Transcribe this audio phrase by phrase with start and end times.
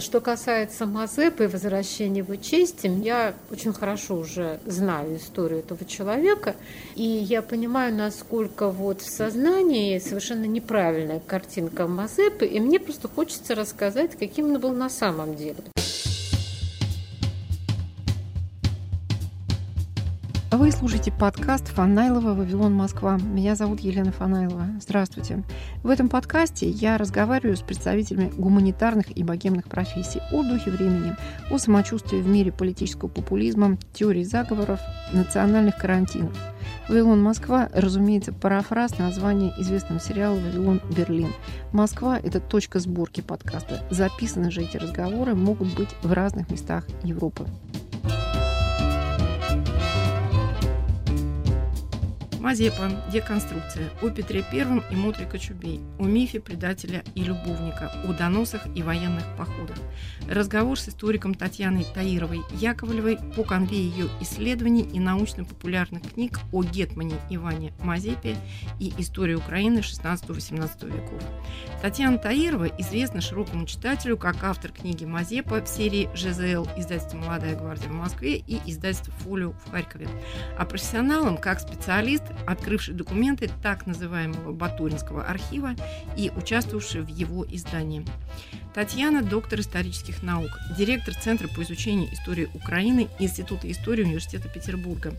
[0.00, 6.56] Что касается Мазепы и возвращения его чести, я очень хорошо уже знаю историю этого человека,
[6.94, 13.54] и я понимаю, насколько вот в сознании совершенно неправильная картинка Мазепы, и мне просто хочется
[13.54, 15.56] рассказать, каким он был на самом деле.
[20.70, 23.18] Вы слушаете подкаст Фанайлова «Вавилон, Москва».
[23.18, 24.68] Меня зовут Елена Фанайлова.
[24.80, 25.42] Здравствуйте.
[25.82, 31.16] В этом подкасте я разговариваю с представителями гуманитарных и богемных профессий о духе времени,
[31.50, 34.78] о самочувствии в мире политического популизма, теории заговоров,
[35.12, 36.38] национальных карантинов.
[36.88, 41.32] «Вавилон, Москва» разумеется, парафраз названия известного сериала «Вавилон, Берлин».
[41.72, 43.84] Москва– это точка сборки подкаста.
[43.90, 47.48] Записаны же эти разговоры могут быть в разных местах Европы.
[52.40, 52.90] Мазепа.
[53.12, 53.90] Деконструкция.
[54.00, 55.82] О Петре I и Мотре Кочубей.
[55.98, 57.92] О мифе предателя и любовника.
[58.08, 59.76] О доносах и военных походах.
[60.26, 67.16] Разговор с историком Татьяной Таировой Яковлевой по конве ее исследований и научно-популярных книг о Гетмане
[67.28, 68.36] Иване Мазепе
[68.78, 71.22] и истории Украины 16-18 веков.
[71.82, 77.90] Татьяна Таирова известна широкому читателю как автор книги Мазепа в серии ЖЗЛ издательства «Молодая гвардия»
[77.90, 80.08] в Москве и издательства «Фолио» в Харькове.
[80.56, 85.74] А профессионалом как специалист открывший документы так называемого Батуринского архива
[86.16, 88.04] и участвовавший в его издании.
[88.74, 95.12] Татьяна– доктор исторических наук, директор Центра по изучению истории Украины Института истории Университета Петербурга.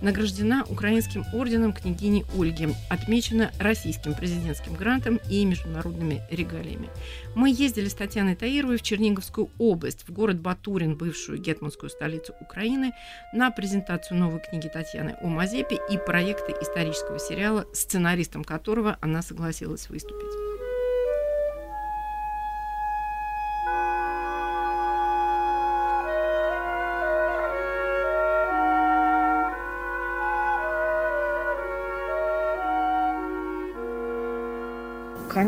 [0.00, 6.88] Награждена Украинским орденом княгини Ольги, отмечена российским президентским грантом и международными регалиями.
[7.34, 12.92] Мы ездили с Татьяной Таировой в Черниговскую область, в город Батурин, бывшую гетманскую столицу Украины,
[13.34, 19.90] на презентацию новой книги Татьяны о Мазепе и проекты исторического сериала, сценаристом которого она согласилась
[19.90, 20.43] выступить.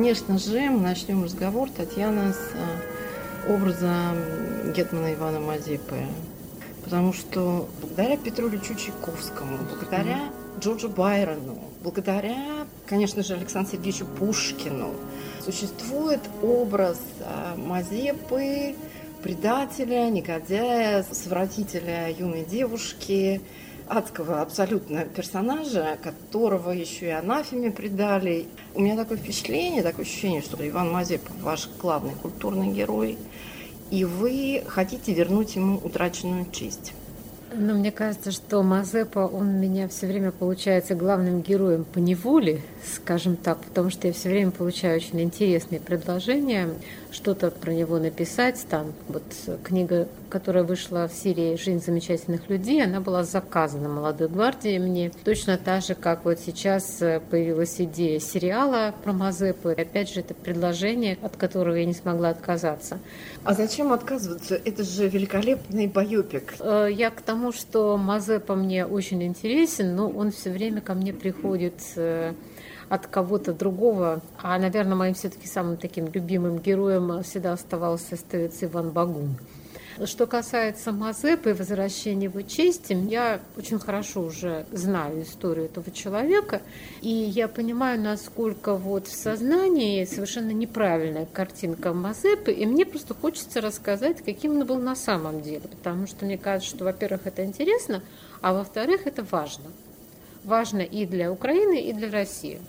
[0.06, 4.14] Конечно же, мы начнем разговор, Татьяна, с э, образа
[4.72, 5.96] Гетмана Ивана Мазепы.
[6.84, 10.30] Потому что благодаря Петру Ильичу Чайковскому, благодаря
[10.60, 14.94] Джорджу Байрону, благодаря, конечно же, Александру Сергеевичу Пушкину
[15.44, 18.76] существует образ э, Мазепы,
[19.24, 23.40] предателя, негодяя, совратителя юной девушки,
[23.88, 28.46] адского абсолютно персонажа, которого еще и анафеме предали.
[28.74, 33.18] У меня такое впечатление, такое ощущение, что Иван Мазепа ваш главный культурный герой,
[33.90, 36.92] и вы хотите вернуть ему утраченную честь.
[37.54, 42.62] Но мне кажется, что Мазепа, он меня все время получается главным героем по неволе,
[42.94, 46.70] скажем так, потому что я все время получаю очень интересные предложения,
[47.10, 48.64] что-то про него написать.
[48.68, 49.24] Там вот
[49.64, 55.10] книга, которая вышла в серии «Жизнь замечательных людей», она была заказана «Молодой гвардией» мне.
[55.24, 59.70] Точно так же, как вот сейчас появилась идея сериала про Мазепу.
[59.70, 62.98] И опять же, это предложение, от которого я не смогла отказаться.
[63.44, 64.60] А зачем отказываться?
[64.64, 66.54] Это же великолепный байопик.
[66.60, 71.12] Э, я к тому, что Мазепа мне очень интересен, но он все время ко мне
[71.12, 72.34] приходит э,
[72.88, 74.20] от кого-то другого.
[74.42, 79.36] А, наверное, моим все-таки самым таким любимым героем всегда оставался остается Иван Багун.
[80.04, 86.60] Что касается Мазепы и возвращения его чести, я очень хорошо уже знаю историю этого человека,
[87.00, 93.62] и я понимаю, насколько вот в сознании совершенно неправильная картинка Мазепы, и мне просто хочется
[93.62, 98.02] рассказать, каким он был на самом деле, потому что мне кажется, что, во-первых, это интересно,
[98.42, 99.64] а во-вторых, это важно.
[100.44, 102.60] Важно и для Украины, и для России.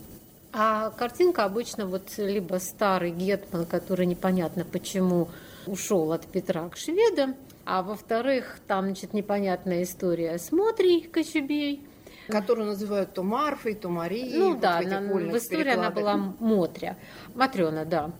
[0.54, 5.30] А картинка обычно вот либо старый гетман, который непонятно почему
[5.66, 7.36] ушел от Петра к шведам,
[7.66, 11.86] а во-вторых, там, значит, непонятная история с Мотрей Кочубей,
[12.30, 14.38] которую называют то Марфой, то Марией.
[14.38, 16.98] Ну вот да, в, она, в истории она была Мотря,
[17.36, 18.12] Матрена, да.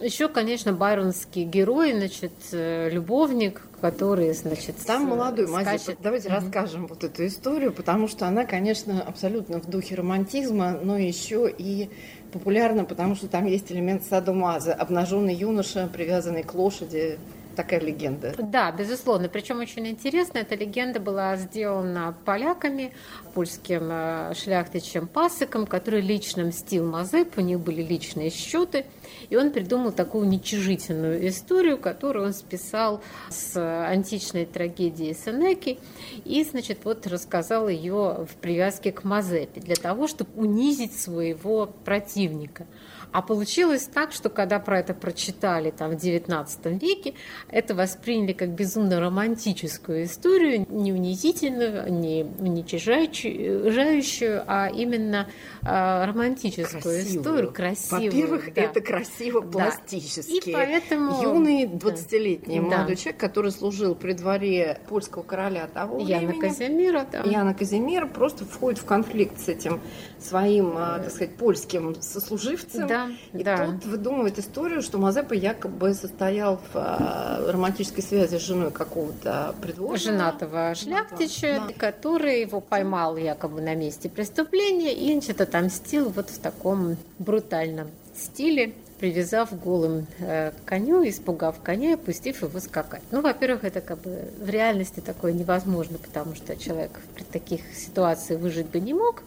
[0.00, 5.98] Еще, конечно, байронский герой, значит, э, любовник, который, значит, там молодой скачет.
[6.00, 6.34] Давайте mm-hmm.
[6.34, 11.90] расскажем вот эту историю, потому что она, конечно, абсолютно в духе романтизма, но еще и
[12.32, 17.18] популярна, потому что там есть элемент садомаза, обнаженный юноша, привязанный к лошади,
[17.52, 18.34] такая легенда.
[18.38, 19.28] Да, безусловно.
[19.28, 22.92] Причем очень интересно, эта легенда была сделана поляками,
[23.34, 28.86] польским э, шляхтичем Пасыком, который лично мстил Мазеп, у них были личные счеты.
[29.32, 35.78] И он придумал такую уничижительную историю, которую он списал с античной трагедии Сенеки.
[36.26, 42.66] И, значит, вот рассказал ее в привязке к Мазепе для того, чтобы унизить своего противника.
[43.12, 47.12] А получилось так, что когда про это прочитали там в XIX веке,
[47.48, 55.28] это восприняли как безумно романтическую историю, не унизительную, не уничижающую, а именно
[55.62, 57.20] э, романтическую Красивую.
[57.20, 58.04] историю, красивую.
[58.06, 58.62] Во-первых, да.
[58.62, 60.40] это красиво пластически.
[60.44, 60.50] Да.
[60.50, 61.22] И поэтому...
[61.22, 62.76] Юный 20-летний да.
[62.78, 66.40] молодой человек, который служил при дворе польского короля того Яна времени.
[66.40, 67.22] Казимира, да.
[67.24, 69.80] Яна Казимира просто входит в конфликт с этим
[70.18, 72.86] своим, э, так сказать, польским сослуживцем.
[72.86, 73.66] Да, и да.
[73.66, 79.98] тот выдумывает историю, что Мазепа якобы состоял в э, романтической связи с женой какого-то придворного.
[79.98, 81.74] Женатого шляхтича, да.
[81.76, 88.74] который его поймал якобы на месте преступления и, значит, отомстил вот в таком брутальном стиле
[89.02, 93.02] привязав голым э, к коню, испугав коня и пустив его скакать.
[93.10, 98.38] Ну, во-первых, это как бы в реальности такое невозможно, потому что человек при таких ситуациях
[98.38, 99.24] выжить бы не мог.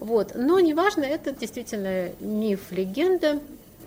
[0.00, 0.32] Вот.
[0.34, 3.40] Но неважно, это действительно миф, легенда.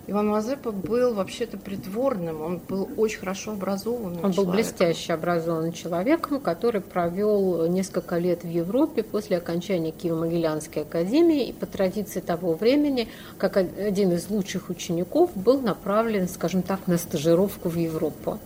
[0.08, 4.44] Иван Мазепа был вообще-то придворным, он был очень хорошо образованным Он человеком.
[4.44, 11.52] был блестяще образованным человеком, который провел несколько лет в Европе после окончания Киево-Могилянской академии и
[11.52, 13.08] по традиции того времени,
[13.38, 18.38] как один из лучших учеников, был направлен, скажем так, на стажировку в Европу,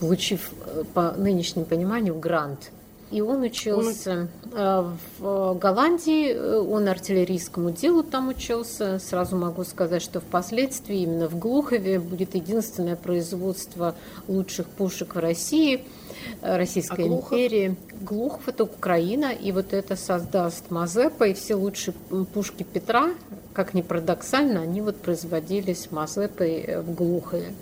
[0.00, 2.72] получив э, по нынешнему пониманию грант–
[3.10, 4.98] и он учился он...
[5.18, 8.98] в Голландии, он артиллерийскому делу там учился.
[8.98, 13.94] Сразу могу сказать, что впоследствии именно в Глухове будет единственное производство
[14.28, 15.84] лучших пушек в России,
[16.42, 17.32] э, Российской а Глухов?
[17.32, 17.76] империи.
[18.00, 21.94] Глухов– это Украина, и вот это создаст Мазепа, и все лучшие
[22.32, 23.10] пушки Петра,
[23.52, 27.52] как ни парадоксально, они вот производились Мазепой в Глухове.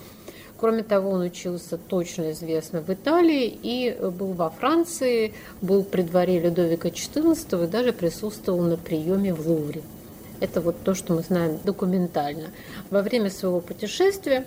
[0.58, 5.32] Кроме того, он учился точно известно в Италии и был во Франции,
[5.62, 9.82] был при дворе Людовика XIV и даже присутствовал на приеме в Лувре.
[10.40, 12.49] Это вот то, что мы знаем документально.
[12.90, 14.46] Во время своего путешествия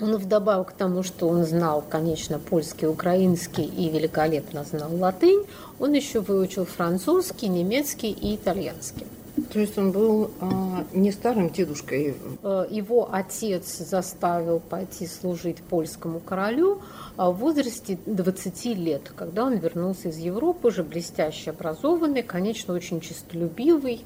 [0.00, 5.44] он вдобавок к тому, что он знал, конечно, польский, украинский и великолепно знал латынь,
[5.78, 9.06] он еще выучил французский, немецкий и итальянский.
[9.52, 12.16] То есть он был а, не старым дедушкой?
[12.42, 16.80] Э, его отец заставил пойти служить польскому королю
[17.16, 23.00] а в возрасте 20 лет, когда он вернулся из Европы, уже блестяще образованный, конечно, очень
[23.00, 24.04] честолюбивый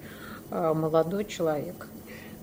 [0.51, 1.89] а, молодой человек.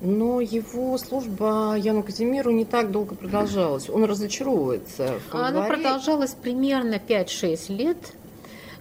[0.01, 3.89] Но его служба Яну Казимиру не так долго продолжалась.
[3.89, 7.97] Он разочаровывается Она продолжалась примерно 5-6 лет.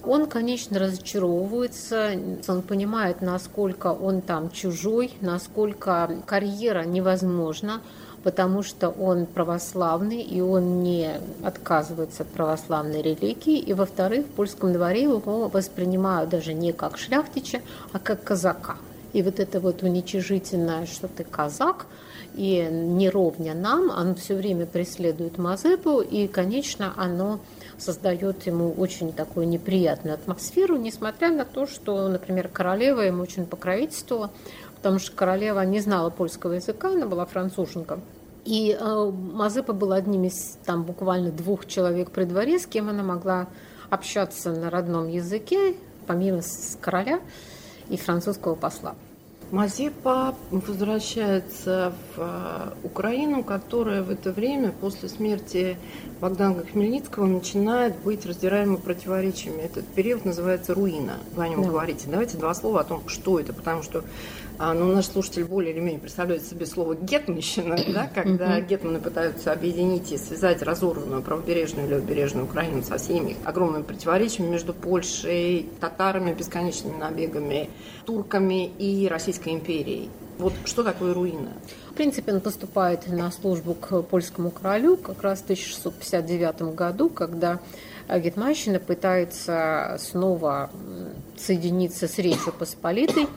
[0.07, 2.13] Он, конечно, разочаровывается,
[2.47, 7.81] он понимает, насколько он там чужой, насколько карьера невозможна,
[8.23, 11.11] потому что он православный, и он не
[11.43, 13.59] отказывается от православной религии.
[13.59, 17.61] И, во-вторых, в польском дворе его воспринимают даже не как шляхтича,
[17.93, 18.77] а как казака.
[19.13, 21.87] И вот это вот уничижительное, что ты казак,
[22.35, 27.41] и не ровня нам, оно все время преследует Мазепу, и, конечно, оно
[27.79, 34.31] создает ему очень такую неприятную атмосферу, несмотря на то, что, например, королева ему очень покровительствовала,
[34.77, 38.01] потому что королева не знала польского языка, она была француженка.
[38.45, 43.03] И э, Мазепа был одним из там буквально двух человек при дворе, с кем она
[43.03, 43.49] могла
[43.91, 45.75] общаться на родном языке,
[46.07, 46.41] помимо
[46.81, 47.21] короля
[47.89, 48.95] и французского посла.
[49.53, 55.77] Мазепа возвращается в э, Украину, которая в это время, после смерти
[56.21, 59.61] Богдана Хмельницкого, начинает быть раздираема противоречиями.
[59.61, 61.19] Этот период называется руина.
[61.35, 61.69] Вы о нем да.
[61.69, 62.09] говорите.
[62.11, 64.03] Давайте два слова о том, что это, потому что
[64.59, 69.53] а, ну, наш слушатель более или менее представляет себе слово «гетманщина», да, когда гетманы пытаются
[69.53, 76.33] объединить и связать разорванную правобережную или левобережную Украину со всеми огромными противоречиями между Польшей, татарами,
[76.33, 77.69] бесконечными набегами,
[78.07, 80.11] турками и Российской империей.
[80.39, 81.53] Вот что такое руина?
[81.91, 87.61] В принципе, он поступает на службу к польскому королю как раз в 1659 году, когда
[88.09, 90.71] Гетманщина пытается снова
[91.37, 93.27] соединиться с Речью Посполитой–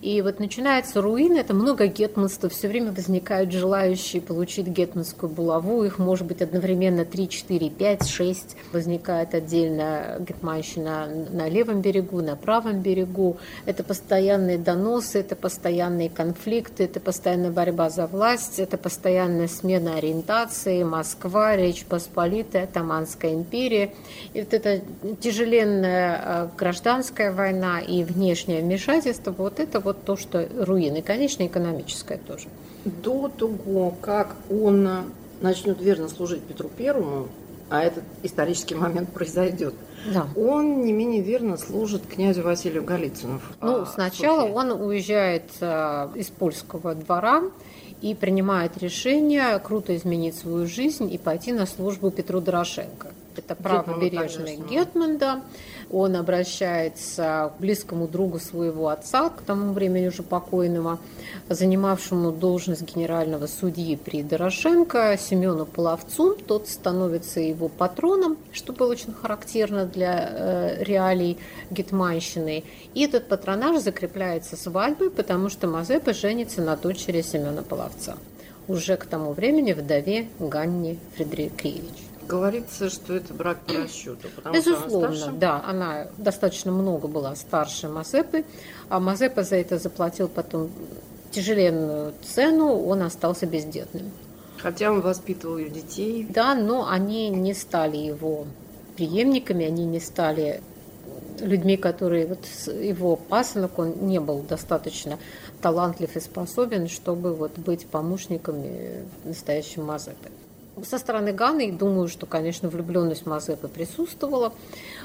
[0.00, 5.98] и вот начинается руина, это много гетманства, все время возникают желающие получить гетманскую булаву, их
[5.98, 8.56] может быть одновременно 3, 4, 5, 6.
[8.72, 13.36] Возникает отдельно гетманщина на левом берегу, на правом берегу.
[13.66, 20.82] Это постоянные доносы, это постоянные конфликты, это постоянная борьба за власть, это постоянная смена ориентации,
[20.82, 23.92] Москва, Речь Посполитая, Таманская империя.
[24.32, 24.80] И вот эта
[25.20, 32.18] тяжеленная э, гражданская война и внешнее вмешательство, вот это вот то, что руины, конечно, экономическое
[32.18, 32.48] тоже.
[32.84, 34.88] До того, как он
[35.40, 37.28] начнет верно служить Петру Первому,
[37.70, 39.74] а этот исторический момент произойдет,
[40.12, 40.26] да.
[40.36, 43.40] он не менее верно служит князю Василию Голицыну.
[43.60, 47.44] Ну, а, сначала он уезжает а, из польского двора,
[48.04, 53.08] и принимает решение круто изменить свою жизнь и пойти на службу Петру Дорошенко.
[53.34, 55.42] Это правобережный Гетман, да.
[55.94, 60.98] Он обращается к близкому другу своего отца, к тому времени уже покойного,
[61.48, 66.34] занимавшему должность генерального судьи при Дорошенко, Семену Половцу.
[66.34, 71.38] Тот становится его патроном, что было очень характерно для э, реалий
[71.70, 72.64] гетманщины.
[72.94, 78.16] И этот патронаж закрепляется свадьбой, потому что Мазепа женится на дочери Семена Половца
[78.66, 82.13] уже к тому времени вдове Ганне Фредерикевич.
[82.26, 84.28] Говорится, что это брак по расчету.
[84.52, 85.64] Безусловно, она да.
[85.64, 88.44] Она достаточно много была старше Мазепы,
[88.88, 90.70] а Мазепа за это заплатил потом
[91.30, 94.10] тяжеленную цену, он остался бездетным.
[94.58, 96.26] Хотя он воспитывал ее детей.
[96.30, 98.46] Да, но они не стали его
[98.96, 100.62] преемниками, они не стали
[101.40, 105.18] людьми, которые вот его пасынок, он не был достаточно
[105.60, 110.30] талантлив и способен, чтобы вот быть помощниками настоящим Мазепы.
[110.82, 114.52] Со стороны Ганы, думаю, что, конечно, влюбленность Мазепы присутствовала,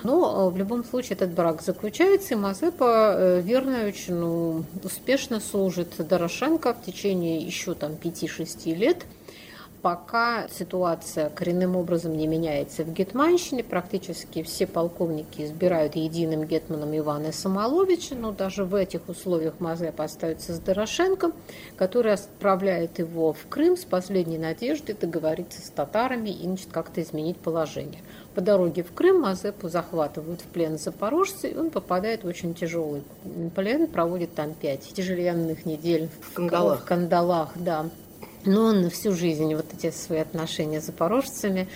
[0.04, 5.40] но э, в любом случае этот брак заключается, и Мазепа э, верно очень ну, успешно
[5.40, 9.06] служит Дорошенко в течение еще там 5-6 лет–
[9.82, 17.32] пока ситуация коренным образом не меняется в Гетманщине, практически все полковники избирают единым гетманом Ивана
[17.32, 21.32] Самоловича, но даже в этих условиях Мазепа остается с Дорошенко,
[21.78, 27.38] который отправляет его в Крым с последней надеждой договориться с татарами и значит, как-то изменить
[27.38, 28.02] положение.
[28.36, 33.04] По дороге в Крым Мазепу захватывают в плен запорожцы, и он попадает в очень тяжелый
[33.56, 36.82] плен, проводит там пять тяжеленных недель в кандалах.
[36.82, 37.86] В кандалах да.
[38.46, 41.68] Но он на всю жизнь вот эти свои отношения с запорожцами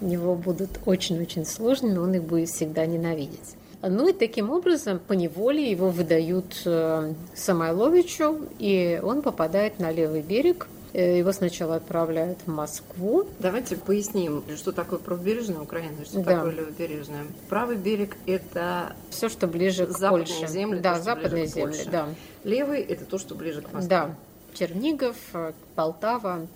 [0.00, 3.56] у него будут очень-очень сложными, он их будет всегда ненавидеть.
[3.82, 10.22] Ну и таким образом по неволе его выдают э, Самойловичу, и он попадает на левый
[10.22, 10.68] берег.
[10.92, 13.26] Э, его сначала отправляют в Москву.
[13.40, 16.36] Давайте поясним, что такое правобережная Украина, что да.
[16.36, 17.24] такое левобережная.
[17.48, 20.46] Правый берег– это все, что ближе к Польше.
[20.46, 20.78] земли.
[20.78, 21.88] Да, то, западные земли, Польше.
[21.90, 22.08] да.
[22.44, 23.88] Левый– это то, что ближе к Москве.
[23.88, 24.14] Да,
[24.54, 26.46] Чернигов, э, Полтава.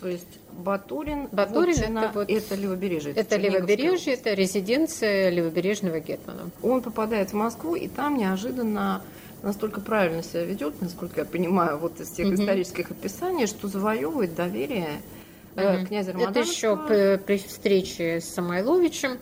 [0.00, 3.12] То есть Батурин, Батурин Вотчина, это, вот, это левобережье.
[3.12, 6.50] Это левобережье, это резиденция левобережного гетмана.
[6.62, 9.02] Он попадает в Москву, и там неожиданно
[9.42, 12.34] настолько правильно себя ведет, насколько я понимаю, вот из тех угу.
[12.34, 15.00] исторических описаний, что завоевывает доверие
[15.54, 15.86] угу.
[15.86, 16.12] князя.
[16.12, 19.18] Это еще при, при встрече с Самойловичем.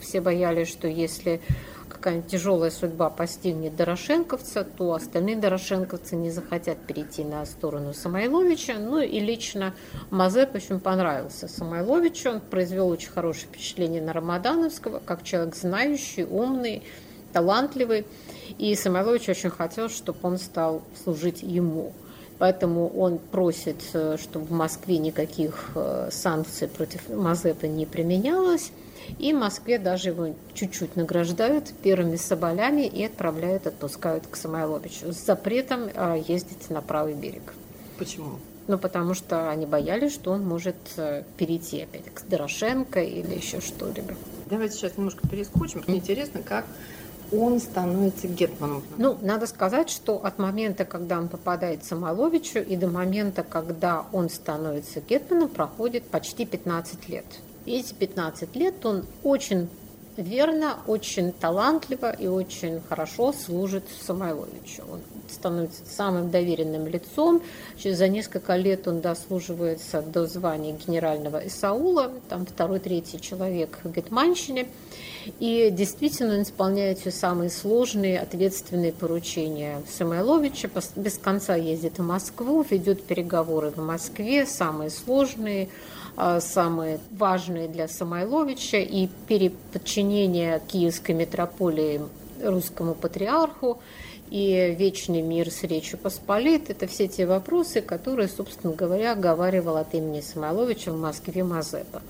[0.00, 1.40] Все боялись, что если
[2.06, 8.74] какая-нибудь тяжелая судьба постигнет Дорошенковца, то остальные дорошенковцы не захотят перейти на сторону Самойловича.
[8.78, 9.74] Ну и лично
[10.10, 12.30] Мазеп очень понравился Самойловичу.
[12.30, 16.84] Он произвел очень хорошее впечатление на Рамадановского, как человек знающий, умный,
[17.32, 18.06] талантливый.
[18.56, 21.92] И Самойлович очень хотел, чтобы он стал служить ему.
[22.38, 28.70] Поэтому он просит, э, чтобы в Москве никаких э, санкций против Мазепы не применялось.
[29.18, 35.24] И в Москве даже его чуть-чуть награждают первыми соболями и отправляют, отпускают к Самойловичу с
[35.24, 37.54] запретом а, ездить на правый берег.
[37.98, 38.38] Почему?
[38.68, 43.60] Ну, потому что они боялись, что он может э, перейти опять к Дорошенко или еще
[43.60, 44.14] что-либо.
[44.46, 45.84] Давайте сейчас немножко перескочим.
[45.86, 46.64] Мне интересно, как
[47.32, 48.82] он становится гетманом?
[48.98, 54.28] Ну, надо сказать, что от момента, когда он попадает Самоловичу, и до момента, когда он
[54.30, 57.26] становится гетманом, проходит почти 15 лет.
[57.66, 59.68] Эти 15 лет он очень
[60.16, 64.82] верно, очень талантливо и очень хорошо служит Самойловичу.
[64.90, 67.42] Он становится самым доверенным лицом.
[67.76, 73.90] Через за несколько лет он дослуживается до звания генерального Исаула, там второй, третий человек в
[73.90, 74.68] Гетманщине.
[75.40, 80.70] И действительно он исполняет все самые сложные, ответственные поручения Самойловича.
[80.94, 85.68] Без конца ездит в Москву, ведет переговоры в Москве, самые сложные,
[86.40, 92.00] самые важные для Самойловича и переподчинение Киевской митрополии
[92.42, 93.80] русскому патриарху
[94.30, 96.70] и вечный мир с Речью Посполит.
[96.70, 102.02] Это все те вопросы, которые, собственно говоря, оговаривал от имени Самойловича в Москве Мазепа.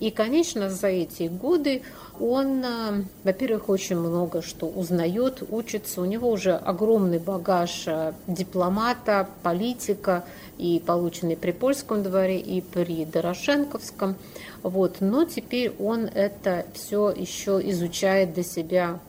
[0.00, 1.82] И, конечно, за эти годы
[2.20, 6.00] он, э, во-первых, очень много что узнает, учится.
[6.00, 10.24] У него уже огромный багаж э, дипломата, политика,
[10.58, 14.16] и полученный при польском дворе, и при Дорошенковском.
[14.62, 14.96] Вот.
[15.00, 19.00] Но теперь он это все еще изучает для себя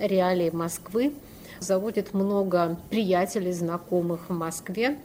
[0.00, 1.12] реалии Москвы,
[1.60, 4.98] заводит много приятелей, знакомых в Москве,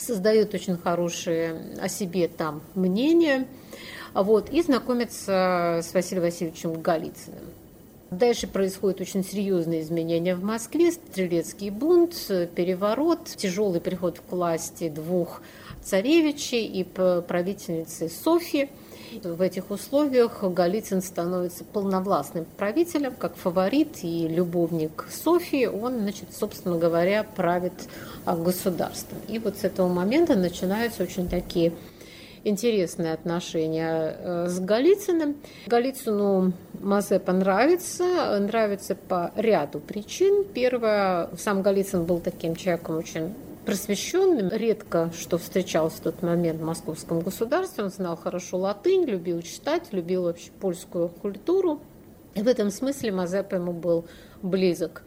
[0.00, 3.46] создает очень хорошее о себе там мнение–
[4.14, 7.44] вот, и знакомится с Василием Васильевичем Голицыным.
[8.10, 10.90] Дальше происходят очень серьезные изменения в Москве.
[10.90, 12.14] Стрелецкий бунт,
[12.56, 15.42] переворот, тяжелый приход к власти двух
[15.84, 18.68] царевичей и правительницы Софьи.
[19.24, 25.66] В этих условиях Голицын становится полновластным правителем, как фаворит и любовник Софии.
[25.66, 27.72] Он, значит, собственно говоря, правит
[28.24, 29.18] а, государством.
[29.26, 31.72] И вот с этого момента начинаются очень такие
[32.44, 35.36] интересные отношения э, с Голицыным.
[35.66, 40.44] Голицыну Мазепа нравится, нравится по ряду причин.
[40.44, 43.34] Первое, сам Голицын был таким человеком очень
[43.70, 47.84] просвещенным, редко что встречался в тот момент в московском государстве.
[47.84, 51.80] Он знал хорошо латынь, любил читать, любил вообще польскую культуру.
[52.34, 54.06] И в этом смысле Мазепа ему был
[54.42, 55.04] близок.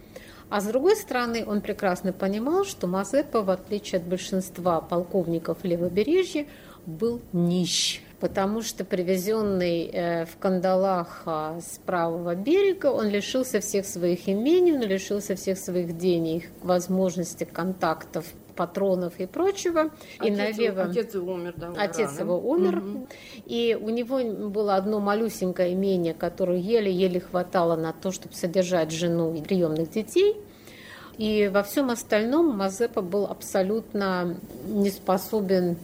[0.50, 6.48] А с другой стороны, он прекрасно понимал, что Мазепа, в отличие от большинства полковников левобережья,
[6.86, 14.30] был нищ, потому что привезенный э, в кандалах с правого берега, он лишился всех своих
[14.30, 19.92] имений, он лишился всех своих денег, возможности контактов патронов и прочего.
[20.20, 20.84] Отец, и налево...
[20.84, 21.74] Отец его умер, да?
[21.78, 22.20] Отец рано.
[22.20, 22.78] его умер.
[22.78, 23.08] Угу.
[23.46, 24.20] И у него
[24.50, 30.38] было одно малюсенькое имение, которое еле-еле хватало на то, чтобы содержать жену и приемных детей.
[31.18, 35.78] И во всем остальном Мазепа был абсолютно не способен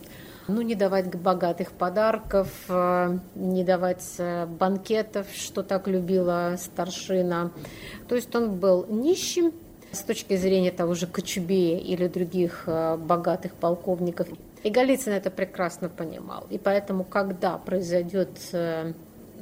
[0.49, 7.51] ну, не давать богатых подарков, э, не давать э, банкетов, что так любила старшина.
[8.07, 9.53] То есть он был нищим,
[9.91, 14.27] с точки зрения того же Кочубея или других э, богатых полковников.
[14.63, 16.45] И Голицын это прекрасно понимал.
[16.49, 18.93] И поэтому, когда произойдет э,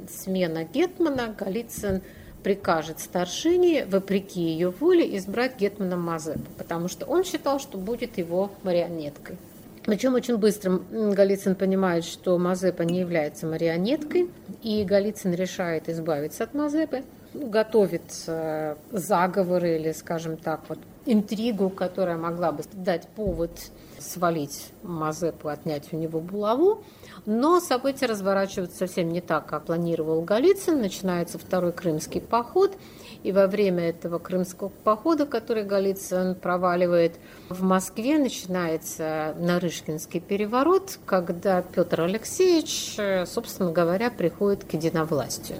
[0.08, 2.02] смена Гетмана, Голицын
[2.42, 8.50] прикажет старшине, вопреки ее воле, избрать Гетмана Мазепу, потому что он считал, что будет его
[8.62, 9.36] марионеткой.
[9.84, 14.30] Причем очень быстро Голицын понимает, что Мазепа не является марионеткой,
[14.62, 17.02] и Голицын решает избавиться от Мазепы–
[17.38, 18.02] готовит
[18.90, 23.50] заговоры или, скажем так, вот интригу, которая могла бы дать повод
[23.98, 26.84] свалить Мазепу, отнять у него булаву.
[27.26, 30.80] Но события разворачиваются совсем не так, как планировал Голицын.
[30.80, 32.76] Начинается второй крымский поход.
[33.24, 37.16] И во время этого крымского похода, который Голицын проваливает
[37.48, 42.96] в Москве, начинается Нарышкинский переворот, когда Петр Алексеевич,
[43.28, 45.58] собственно говоря, приходит к единовластию.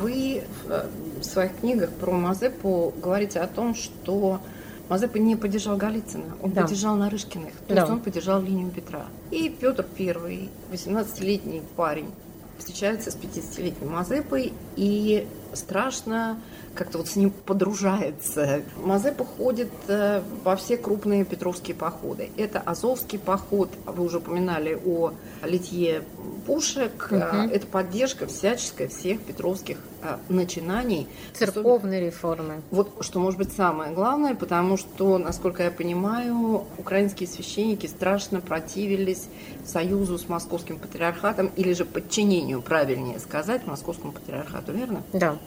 [0.00, 0.86] Вы э,
[1.20, 4.40] в своих книгах про Мазепу говорите о том, что
[4.88, 6.62] Мазепа не поддержал Голицына, он да.
[6.62, 7.80] поддержал Нарышкиных, то да.
[7.80, 9.06] есть он поддержал линию Петра.
[9.30, 12.10] И Петр I, 18-летний парень,
[12.58, 16.38] встречается с 50-летним Мазепой и страшно
[16.74, 18.62] как-то вот с ним подружается.
[18.82, 22.30] Мазепа ходит э, во все крупные петровские походы.
[22.36, 26.02] Это Азовский поход, вы уже упоминали о литье
[26.46, 27.08] пушек.
[27.10, 27.50] Угу.
[27.50, 31.08] Это поддержка всяческая всех петровских э, начинаний.
[31.32, 32.60] Церковной реформы.
[32.70, 39.28] Вот что может быть самое главное, потому что, насколько я понимаю, украинские священники страшно противились
[39.64, 45.02] союзу с московским патриархатом или же подчинению, правильнее сказать, московскому патриархату, верно?
[45.12, 45.38] Да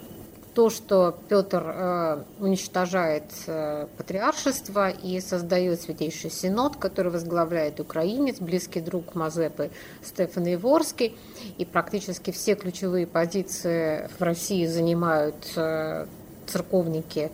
[0.58, 8.82] то, что Петр э, уничтожает э, патриаршество и создает Святейший Синод, который возглавляет украинец, близкий
[8.82, 9.70] друг Мазепы
[10.04, 11.16] Стефан Иворский,
[11.60, 16.08] и практически все ключевые позиции в России занимают э,
[16.48, 17.30] церковники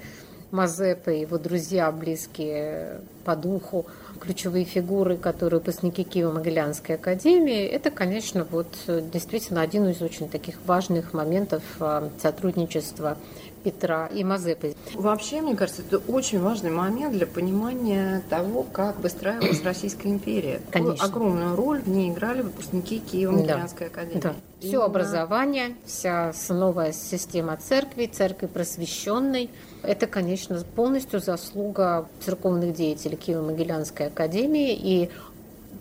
[0.52, 3.86] Мазепы, его друзья, близкие по духу,
[4.24, 11.14] ключевые фигуры, которые выпускники Киево-Могилянской академии, это, конечно, вот действительно один из очень таких важных
[11.14, 13.18] моментов а, сотрудничества
[13.64, 14.76] Петра и Мазепы.
[14.94, 20.62] Вообще, мне кажется, это очень важный момент для понимания того, как выстраивалась Российская империя.
[20.72, 21.06] Конечно.
[21.06, 23.86] огромную роль в ней играли выпускники Киево-Могилянской да.
[23.88, 24.22] академии.
[24.22, 24.36] Да.
[24.60, 29.50] Все образование, вся новая система церкви, церкви просвещенной,
[29.84, 35.10] это, конечно, полностью заслуга церковных деятелей Киево-Могилянской академии и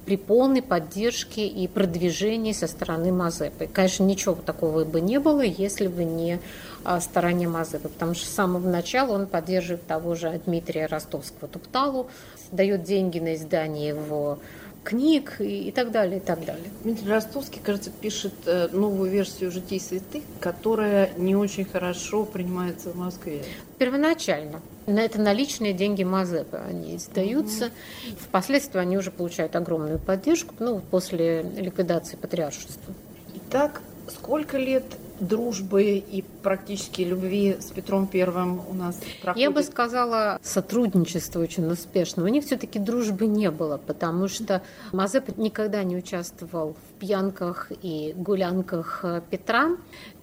[0.04, 3.68] при полной поддержке и продвижении со стороны Мазепы.
[3.72, 6.40] Конечно, ничего такого бы не было, если бы не
[6.82, 12.08] а, стороне Мазепы, потому что с самого начала он поддерживает того же Дмитрия Ростовского Тупталу,
[12.50, 14.40] дает деньги на издание его
[14.84, 16.70] книг и, и так далее, и так далее.
[16.82, 22.96] Дмитрий Ростовский, кажется, пишет э, новую версию «Житий святых», которая не очень хорошо принимается в
[22.96, 23.44] Москве.
[23.78, 24.60] Первоначально.
[24.86, 27.66] На это наличные деньги Мазепы они издаются.
[27.66, 28.16] Mm-hmm.
[28.20, 32.92] Впоследствии они уже получают огромную поддержку ну, после ликвидации патриаршества.
[33.34, 34.84] Итак, сколько лет
[35.20, 39.42] дружбы и практически любви с Петром Первым у нас проходит?
[39.42, 42.24] Я бы сказала, сотрудничество очень успешно.
[42.24, 48.14] У них все-таки дружбы не было, потому что Мазеп никогда не участвовал в пьянках и
[48.16, 49.76] гулянках Петра.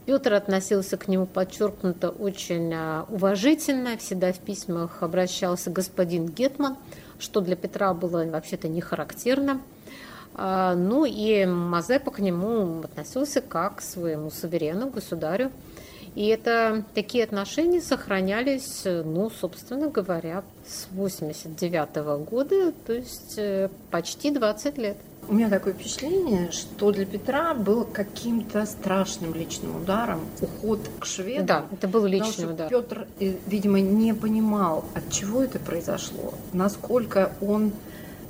[0.09, 6.77] Петр относился к нему подчеркнуто очень а, уважительно, всегда в письмах обращался господин Гетман,
[7.19, 9.61] что для Петра было вообще-то не характерно.
[10.41, 15.51] А, ну и Мазепа к нему относился как к своему суверену, государю.
[16.15, 23.69] И это такие отношения сохранялись, ну, собственно говоря, с 89 -го года, то есть э,
[23.91, 24.97] почти 20 лет.
[25.27, 31.45] У меня такое впечатление, что для Петра был каким-то страшным личным ударом уход к шведам.
[31.45, 32.69] Да, это был личный удар.
[32.69, 37.73] Петр, э, видимо, не понимал, от чего это произошло, насколько он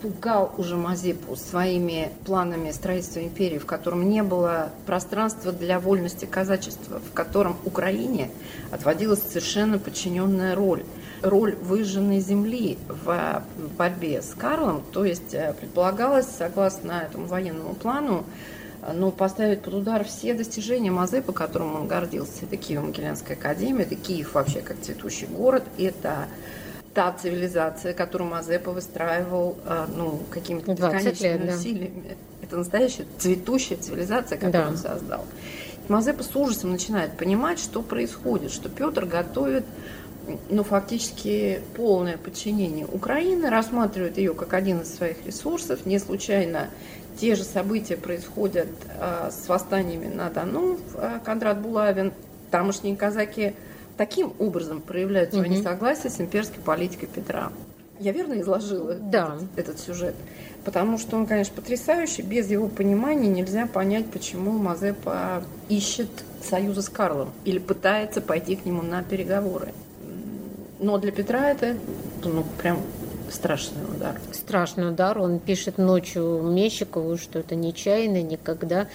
[0.01, 6.99] пугал уже Мазепу своими планами строительства империи, в котором не было пространства для вольности казачества,
[6.99, 8.29] в котором Украине
[8.71, 10.83] отводилась совершенно подчиненная роль
[11.21, 13.43] роль выжженной земли в
[13.77, 18.23] борьбе с Карлом, то есть э, предполагалось, согласно этому военному плану,
[18.93, 22.45] ну, поставить под удар все достижения Мазепы, которым он гордился.
[22.45, 26.27] Это Киево-Могилянская академия, это Киев вообще как цветущий город, это
[26.93, 31.53] та цивилизация, которую Мазепа выстраивал э, ну, какими-то бесконечными лет, да.
[31.53, 32.17] усилиями.
[32.41, 34.69] Это настоящая цветущая цивилизация, которую да.
[34.71, 35.25] он создал.
[35.87, 39.65] Мазепа с ужасом начинает понимать, что происходит, что Петр готовит
[40.49, 45.85] ну, фактически полное подчинение Украины, рассматривает ее как один из своих ресурсов.
[45.85, 46.69] Не случайно
[47.19, 48.67] те же события происходят
[48.99, 50.79] э, с восстаниями на Дону.
[50.95, 52.13] Э, Кондрат Булавин,
[52.51, 53.53] тамошние казаки
[53.99, 55.57] таким образом проявляют свое угу.
[55.57, 57.51] несогласие с имперской политикой Петра.
[57.99, 59.35] Я верно изложила да.
[59.35, 60.15] этот, этот сюжет?
[60.63, 62.21] Потому что он, конечно, потрясающий.
[62.21, 66.07] Без его понимания нельзя понять, почему Мазепа ищет
[66.41, 69.73] союза с Карлом или пытается пойти к нему на переговоры.
[70.79, 71.75] Но для Петра это
[72.23, 72.79] ну, прям
[73.29, 74.17] страшный удар.
[74.31, 75.19] Страшный удар.
[75.19, 78.87] Он пишет ночью Мещикову, что это нечаянно, никогда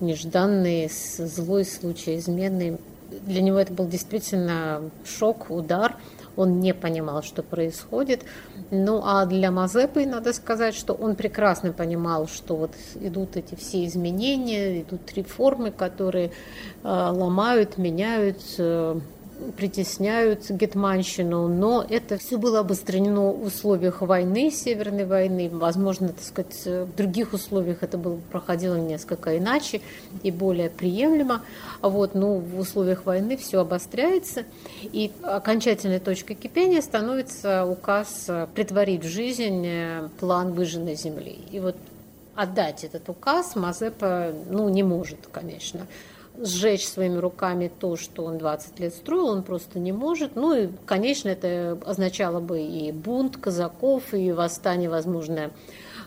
[0.00, 2.78] нежданный, злой случай, изменный.
[3.26, 5.96] Для него это был действительно шок, удар.
[6.36, 8.24] Он не понимал, что происходит.
[8.70, 13.84] Ну а для Мазепы надо сказать, что он прекрасно понимал, что вот идут эти все
[13.84, 16.30] изменения, идут реформы, которые э,
[16.82, 19.00] ломают, меняют э,
[19.56, 25.48] притесняют гетманщину, но это все было обострено в условиях войны, Северной войны.
[25.52, 29.80] Возможно, так сказать, в других условиях это было, проходило несколько иначе
[30.22, 31.42] и более приемлемо.
[31.82, 34.44] Вот, но в условиях войны все обостряется,
[34.82, 39.66] и окончательной точкой кипения становится указ притворить в жизнь
[40.18, 41.38] план выжженной земли.
[41.50, 41.76] И вот
[42.34, 45.86] отдать этот указ Мазепа ну, не может, конечно
[46.38, 50.36] сжечь своими руками то, что он 20 лет строил, он просто не может.
[50.36, 55.50] Ну и, конечно, это означало бы и бунт казаков, и восстание, возможно,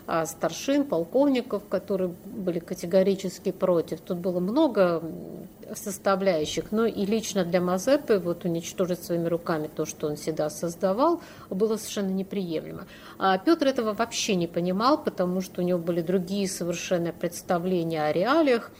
[0.06, 4.00] а, старшин, полковников, которые были категорически против.
[4.00, 5.02] Тут было много
[5.74, 11.20] составляющих, но и лично для Мазепы вот уничтожить своими руками то, что он всегда создавал,
[11.50, 12.86] было совершенно неприемлемо.
[13.18, 18.12] А Петр этого вообще не понимал, потому что у него были другие совершенно представления о
[18.12, 18.70] реалиях.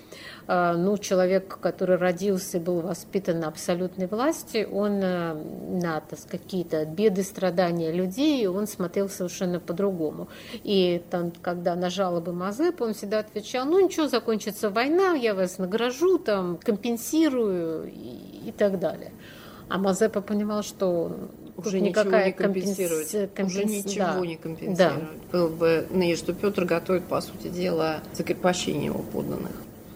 [0.47, 6.85] А, ну, человек, который родился и был воспитан на абсолютной власти, он э, на какие-то
[6.85, 10.29] беды, страдания людей, он смотрел совершенно по-другому.
[10.63, 15.59] И там, когда на жалобы Мазепа, он всегда отвечал, ну ничего, закончится война, я вас
[15.59, 19.13] награжу, там, компенсирую и, и так далее.
[19.69, 23.11] А Мазепа понимал, что уже никакая не компенсирует.
[23.11, 23.53] Компенс...
[23.53, 24.21] Уже ничего да.
[24.21, 24.79] не компенсирует.
[24.79, 24.93] Да.
[25.33, 29.53] Было бы, ну, что Петр готовит, по сути дела, закрепощение его подданных.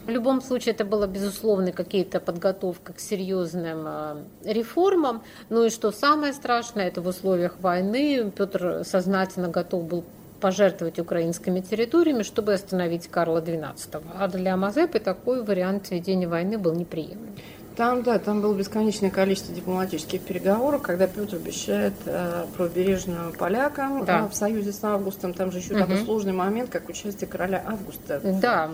[0.06, 5.22] В любом случае это было, безусловно, какие-то подготовка к серьезным а, реформам.
[5.50, 10.04] Ну и что самое страшное, это в условиях войны Петр сознательно готов был
[10.40, 14.02] пожертвовать украинскими территориями, чтобы остановить Карла XII.
[14.14, 17.34] А для Мазепы такой вариант ведения войны был неприемлем.
[17.78, 24.24] Там, да, там было бесконечное количество дипломатических переговоров, когда Петр обещает э, правобережную полякам да.
[24.24, 25.32] э, в союзе с Августом.
[25.32, 25.82] Там же еще угу.
[25.82, 28.20] такой сложный момент, как участие короля Августа.
[28.42, 28.68] Да,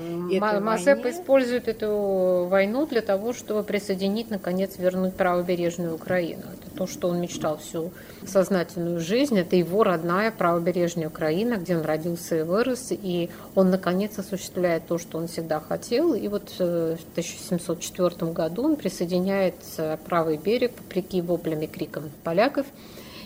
[0.59, 1.11] Мазеп войне.
[1.11, 6.45] использует эту войну для того, чтобы присоединить, наконец, вернуть правобережную Украину.
[6.55, 7.93] Это то, что он мечтал всю
[8.27, 9.39] сознательную жизнь.
[9.39, 12.89] Это его родная правобережная Украина, где он родился и вырос.
[12.91, 16.15] И он, наконец, осуществляет то, что он всегда хотел.
[16.15, 22.11] И вот э, в 1704 году он присоединяется присоединяется правый берег, вопреки воплям и крикам
[22.23, 22.67] поляков,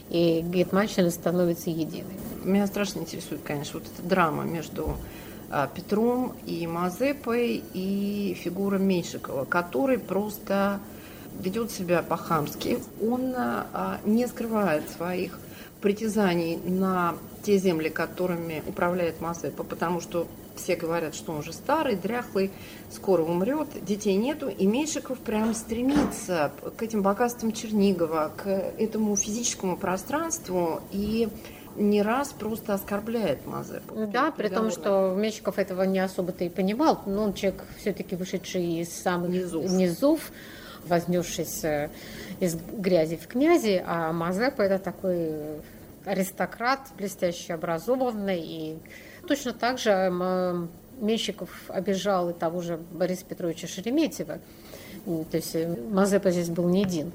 [0.09, 2.15] и Гетманщина становится единой.
[2.43, 4.97] Меня страшно интересует, конечно, вот эта драма между
[5.51, 10.81] а, Петром и Мазепой и фигура Меньшикова, который просто
[11.39, 12.79] ведет себя по-хамски.
[13.03, 15.39] Он а, не скрывает своих
[15.83, 20.27] притязаний на те земли, которыми управляет Мазепа, потому что
[20.59, 22.51] все говорят, что он уже старый, дряхлый,
[22.91, 24.49] скоро умрет, детей нету.
[24.49, 30.83] И Меньшиков прям стремится к этим богатствам Чернигова, к этому физическому пространству.
[30.93, 31.29] И
[31.77, 34.07] не раз просто оскорбляет Мазепу.
[34.07, 38.81] Да, при том, что Меньшиков этого не особо-то и понимал, но он человек все-таки вышедший
[38.81, 40.33] из самых низов, низов
[40.85, 41.91] вознесшийся
[42.41, 45.61] из грязи в князи, а Мазепа это такой
[46.05, 48.41] аристократ, блестяще образованный.
[48.41, 48.79] И
[49.29, 50.69] точно так же
[51.01, 54.39] Менщиков обижал и того же Бориса Петровича Шереметьева.
[55.05, 57.13] То есть э, Мазепа здесь был не один.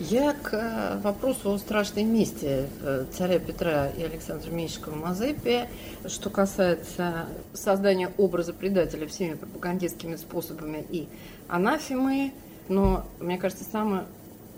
[0.00, 5.68] Я к э, вопросу о страшной мести э, царя Петра и Александра Меньшикова Мазепе,
[6.06, 11.08] что касается создания образа предателя всеми пропагандистскими способами и
[11.46, 12.32] анафемы,
[12.68, 14.06] но, мне кажется, самая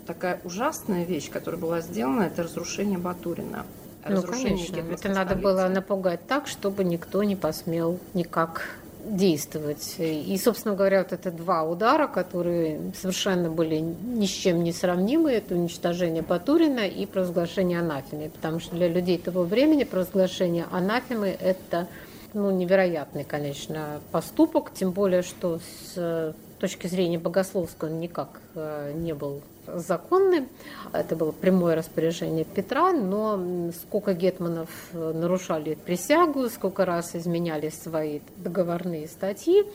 [0.07, 3.65] такая ужасная вещь, которая была сделана, это разрушение Батурина.
[4.07, 4.77] Ну, конечно.
[4.77, 9.95] Это надо было напугать так, чтобы никто не посмел никак действовать.
[9.97, 15.31] И, собственно говоря, вот это два удара, которые совершенно были ни с чем не сравнимы,
[15.31, 18.29] это уничтожение Батурина и провозглашение анафемы.
[18.29, 21.87] Потому что для людей того времени провозглашение анафемы– это
[22.33, 25.59] ну, невероятный, конечно, поступок, тем более, что
[25.93, 29.41] с точки зрения богословской он никак э, не был
[29.75, 30.47] законным.
[30.93, 38.19] Это было прямое распоряжение Петра, но сколько гетманов э, нарушали присягу, сколько раз изменяли свои
[38.37, 39.65] договорные статьи,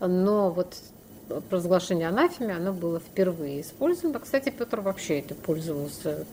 [0.00, 0.76] но вот
[1.48, 4.18] провозглашение анафеме, оно было впервые использовано.
[4.18, 6.26] Кстати, Петр вообще это пользовался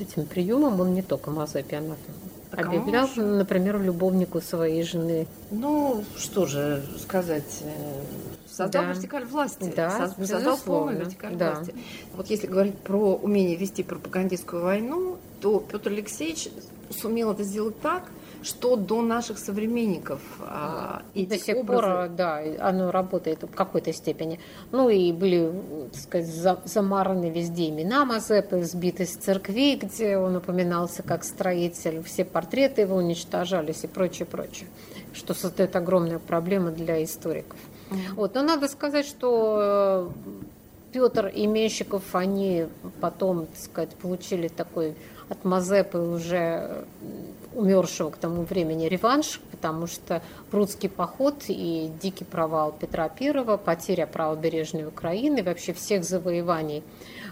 [0.00, 2.16] этим приемом, он не только Мазепи анафему
[2.52, 5.26] а объявлял, например, любовнику своей жены.
[5.50, 8.02] Ну, что же сказать, э,
[8.58, 8.92] создал да.
[8.92, 11.54] вертикаль власти, да, создал полную вертикаль да.
[11.54, 11.74] власти.
[12.14, 16.48] Вот если говорить про умение вести пропагандистскую войну, то Петр Алексеевич
[16.90, 18.10] сумел это сделать так,
[18.42, 21.82] что до наших современников а, эти до сих образы...
[21.82, 24.40] пор, да, оно работает в какой-то степени.
[24.72, 25.52] Ну и были,
[25.92, 32.24] так сказать, замараны везде имена Мазепы, сбиты с церкви, где он упоминался как строитель, все
[32.24, 34.68] портреты его уничтожались и прочее, прочее,
[35.12, 37.58] что создает огромную проблему для историков.
[38.14, 40.10] Вот, но надо сказать, что э,
[40.92, 42.66] Петр и Менщиков, они
[43.00, 44.94] потом, так сказать, получили такой
[45.28, 46.84] от Мазепы уже
[47.54, 54.06] умершего к тому времени реванш, потому что прудский поход и дикий провал Петра I, потеря
[54.06, 56.82] правобережной Украины, вообще всех завоеваний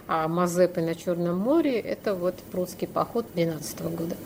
[0.08, 4.16] а Мазепы на Черном море, это вот прудский поход 12 года.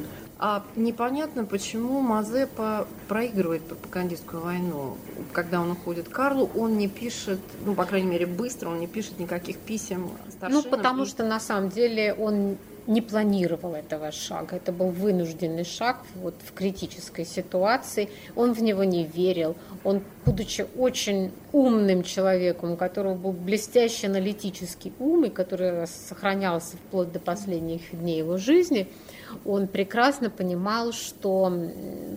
[0.43, 4.97] А непонятно, почему Мазепа проигрывает пропагандистскую войну.
[5.35, 8.87] Когда он уходит к Карлу, он не пишет, ну, по крайней мере, быстро, он не
[8.87, 10.65] пишет никаких писем старшинам.
[10.65, 11.07] Ну, потому и...
[11.07, 14.57] что, на самом деле, он не планировал этого шага.
[14.57, 18.09] Это был вынужденный шаг вот в критической ситуации.
[18.37, 19.57] Он в него не верил.
[19.85, 27.13] Он, будучи очень умным человеком, у которого был блестящий аналитический ум, и который сохранялся вплоть
[27.13, 28.89] до последних дней его жизни,
[29.45, 31.53] он прекрасно понимал, что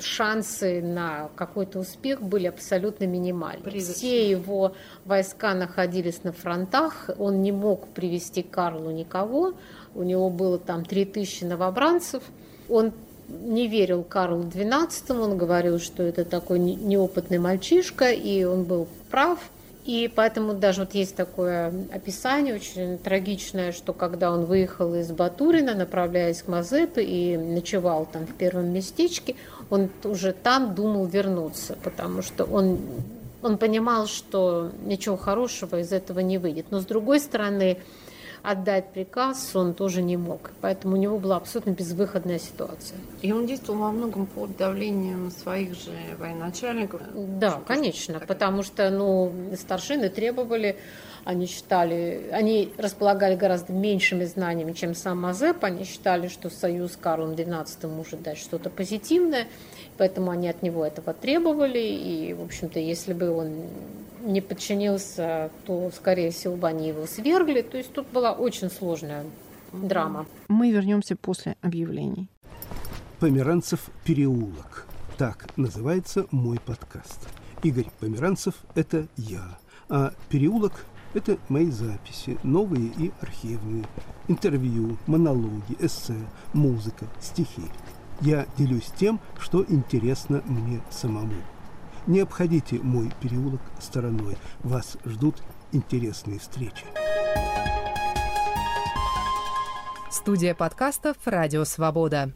[0.01, 3.63] шансы на какой-то успех были абсолютно минимальны.
[3.63, 3.93] Призрачно.
[3.93, 9.53] Все его войска находились на фронтах, он не мог привести к Карлу никого,
[9.95, 12.23] у него было там 3000 новобранцев.
[12.69, 12.93] Он
[13.29, 19.39] не верил Карлу XII, он говорил, что это такой неопытный мальчишка, и он был прав.
[19.85, 25.75] И поэтому даже вот есть такое описание очень трагичное, что когда он выехал из Батурина,
[25.75, 29.35] направляясь к Мазепе и ночевал там в первом местечке,
[29.69, 32.79] он уже там думал вернуться, потому что он,
[33.41, 36.67] он понимал, что ничего хорошего из этого не выйдет.
[36.69, 37.77] Но с другой стороны,
[38.43, 40.51] отдать приказ он тоже не мог.
[40.61, 42.99] Поэтому у него была абсолютно безвыходная ситуация.
[43.21, 47.01] И он действовал во многом под давлением своих же военачальников?
[47.13, 50.77] Да, что конечно, что потому что ну, старшины требовали
[51.25, 55.63] они считали, они располагали гораздо меньшими знаниями, чем сам Мазеп.
[55.63, 59.47] Они считали, что союз Карлом XII может дать что-то позитивное,
[59.97, 61.79] поэтому они от него этого требовали.
[61.79, 63.63] И, в общем-то, если бы он
[64.21, 67.61] не подчинился, то, скорее всего, бы они его свергли.
[67.61, 69.25] То есть тут была очень сложная
[69.71, 70.25] драма.
[70.47, 72.29] Мы вернемся после объявлений.
[73.19, 74.87] Померанцев переулок.
[75.17, 77.27] Так называется мой подкаст.
[77.61, 83.85] Игорь Померанцев– это я, а переулок– это мои записи, новые и архивные,
[84.27, 86.15] интервью, монологи, эссе,
[86.51, 87.61] музыка, стихи.
[88.23, 91.33] Я делюсь тем, что интересно мне самому–
[92.07, 94.37] Не обходите мой переулок стороной.
[94.63, 96.85] Вас ждут интересные встречи.
[100.09, 102.31] Студия подкастов «Радио Свобода».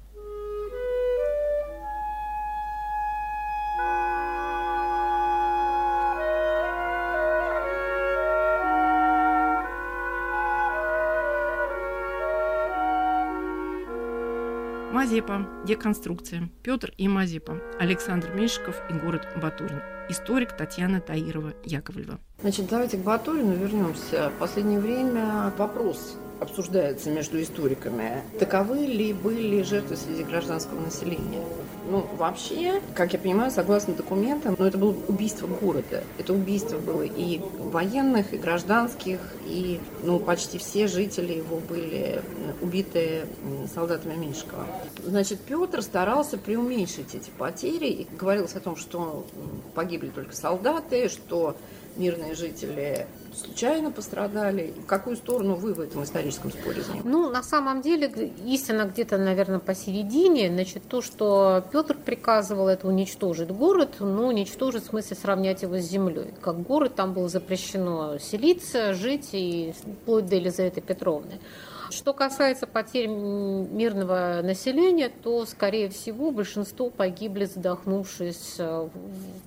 [15.68, 16.50] Деконструкция.
[16.64, 17.62] Петр и Мазепа.
[17.78, 19.82] Александр Меньшиков и город Батурин.
[20.08, 22.22] Историк Татьяна Таирова Яковлева.
[22.40, 24.30] Значит, давайте к Батурину вернемся.
[24.30, 28.22] В последнее время вопрос обсуждается между историками.
[28.40, 31.44] Таковы ли были жертвы среди гражданского населения?
[31.90, 36.04] Ну, вообще, как я понимаю, согласно документам, ну, это было убийство города.
[36.18, 42.22] Это убийство было и военных, и гражданских, и, ну, почти все жители его были
[42.62, 43.26] убиты
[43.74, 44.66] солдатами Меньшикова.
[45.06, 49.26] Значит, Петр старался преуменьшить эти потери и говорилось о том, что
[49.74, 51.56] погибли только солдаты, что
[51.98, 54.74] мирные жители случайно пострадали?
[54.88, 57.04] Какую сторону вы в этом историческом споре ним?
[57.06, 58.12] Ну, на самом деле,
[58.46, 60.50] истина где-то, наверное, посередине.
[60.50, 65.84] Значит, то, что Петр приказывал, это уничтожить город, но уничтожить в смысле сравнять его с
[65.84, 66.34] землей.
[66.42, 71.40] Как город, там было запрещено селиться, жить, и вплоть до Елизаветы Петровны.
[71.90, 78.90] Что касается потерь мирного населения, то, скорее всего, большинство погибли, задохнувшись в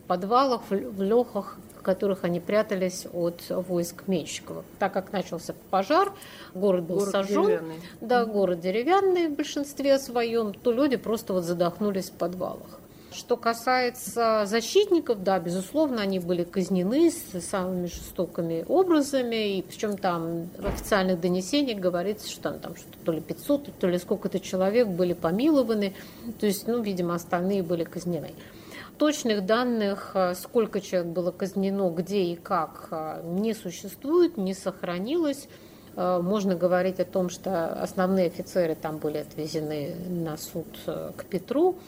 [0.06, 4.64] подвалах, в лехах, в которых они прятались от войск Менщикова.
[4.78, 6.12] Так как начался пожар,
[6.54, 7.74] город был город сожжен, деревянный.
[8.00, 12.79] да, город деревянный в большинстве своем, то люди просто вот задохнулись в подвалах.
[13.12, 20.48] Что касается защитников, да, безусловно, они были казнены с самыми жестокими образами, и причем там
[20.56, 24.86] в официальных донесениях говорится, что там, там что то ли 500, то ли сколько-то человек
[24.86, 25.94] были помилованы,
[26.38, 28.32] то есть, ну, видимо, остальные были казнены.
[29.00, 35.48] Точных данных, э, сколько человек было казнено, где и как, э, не существует, не сохранилось.
[35.96, 41.78] Э, можно говорить о том, что основные офицеры там были отвезены на суд к Петру,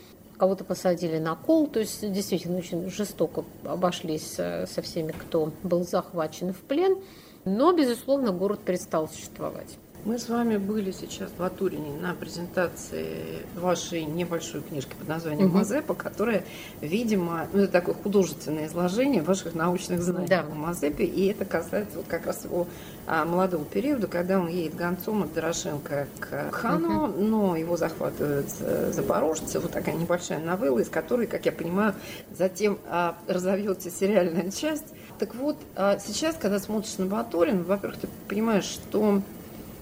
[0.42, 6.52] кого-то посадили на кол, то есть действительно очень жестоко обошлись со всеми, кто был захвачен
[6.52, 6.98] в плен.
[7.44, 9.78] Но, безусловно, город перестал существовать.
[10.04, 15.58] Мы с вами были сейчас в Атурине на презентации вашей небольшой книжки под названием угу.
[15.58, 16.44] Мазепа, которая,
[16.80, 20.40] видимо, ну, это такое художественное изложение ваших научных знаний да.
[20.40, 22.66] о Мазепе, и это касается вот как раз его
[23.06, 27.22] а, молодого периода, когда он едет гонцом от Дорошенко к хану, угу.
[27.22, 31.94] но его захватывают э, запорожцы, вот такая небольшая новелла, из которой, как я понимаю,
[32.36, 34.86] затем а, разовьется сериальная часть.
[35.20, 39.22] Так вот, а, сейчас, когда смотришь на Батурин, во-первых, ты понимаешь, что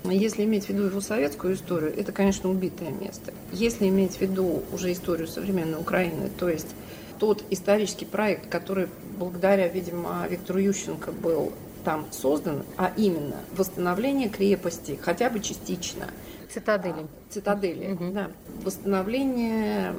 [0.05, 3.35] если иметь в виду его советскую историю, это, конечно, убитое место.
[3.53, 6.69] Если иметь в виду уже историю современной Украины, то есть
[7.19, 11.53] тот исторический проект, который благодаря, видимо, Виктору Ющенко был
[11.85, 16.07] там создан, а именно восстановление крепости, хотя бы частично.
[16.53, 17.07] Цитадели.
[17.29, 18.11] Цитадели, угу.
[18.13, 18.31] да.
[18.65, 19.95] Восстановление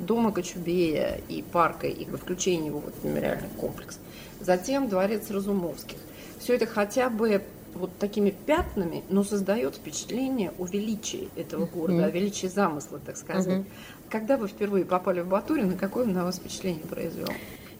[0.00, 3.98] дома Кочубея и парка, и включение его в мемориальный комплекс.
[4.40, 5.98] Затем дворец Разумовских.
[6.40, 7.42] Все это хотя бы
[7.74, 12.06] вот такими пятнами, но создает впечатление о величии этого города, mm-hmm.
[12.06, 13.60] о величии замысла, так сказать.
[13.60, 14.10] Mm-hmm.
[14.10, 17.28] Когда вы впервые попали в Батурин, и какое на вас впечатление произвел?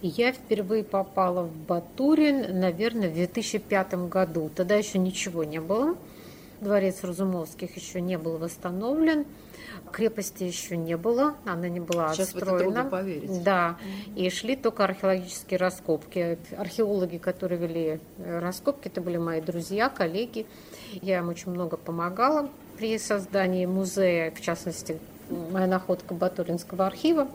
[0.01, 4.51] Я впервые попала в Батурин, наверное, в 2005 году.
[4.55, 5.97] Тогда еще ничего не было.
[6.63, 9.27] Дворец Разумовских еще не был восстановлен.
[9.93, 12.79] Крепости еще не было, она не была Сейчас отстроена.
[12.81, 13.43] Это поверить.
[13.43, 13.77] Да,
[14.15, 16.39] и шли только археологические раскопки.
[16.57, 20.47] Археологи, которые вели э, раскопки, это были мои друзья, коллеги.
[20.93, 22.49] Я им очень много помогала
[22.79, 24.99] при создании музея, в частности,
[25.29, 27.29] моя находка Батуринского архива.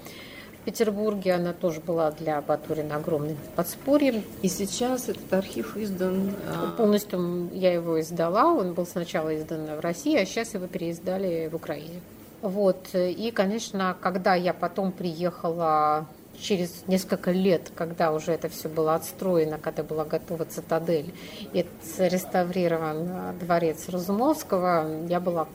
[0.67, 4.21] В Петербурге она тоже была для Батурина огромным подспорьем.
[4.41, 6.33] И сейчас этот архив издан...
[6.45, 8.47] А, Полностью я его издала.
[8.47, 12.01] Он был сначала издан в России, а сейчас его переиздали в Украине.
[12.41, 12.89] Вот.
[12.93, 16.05] И, конечно, когда я потом приехала
[16.37, 21.13] через несколько лет, когда уже это все было отстроено, когда была готова цитадель,
[21.53, 21.65] и
[21.97, 25.47] реставрирован дворец Разумовского, я была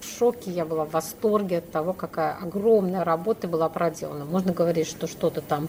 [0.00, 4.24] в шоке, я была в восторге от того, какая огромная работа была проделана.
[4.24, 5.68] Можно говорить, что что-то там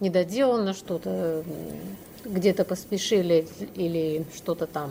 [0.00, 1.44] недоделано, что-то
[2.24, 4.90] где-то поспешили или что-то там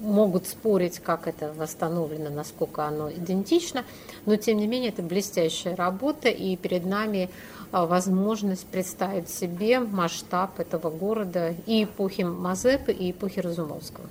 [0.00, 3.84] могут спорить, как это восстановлено, насколько оно идентично,
[4.26, 7.30] но тем не менее это блестящая работа, и перед нами
[7.70, 14.06] а, возможность представить себе масштаб этого города и эпохи Мазепы, и эпохи Разумовского.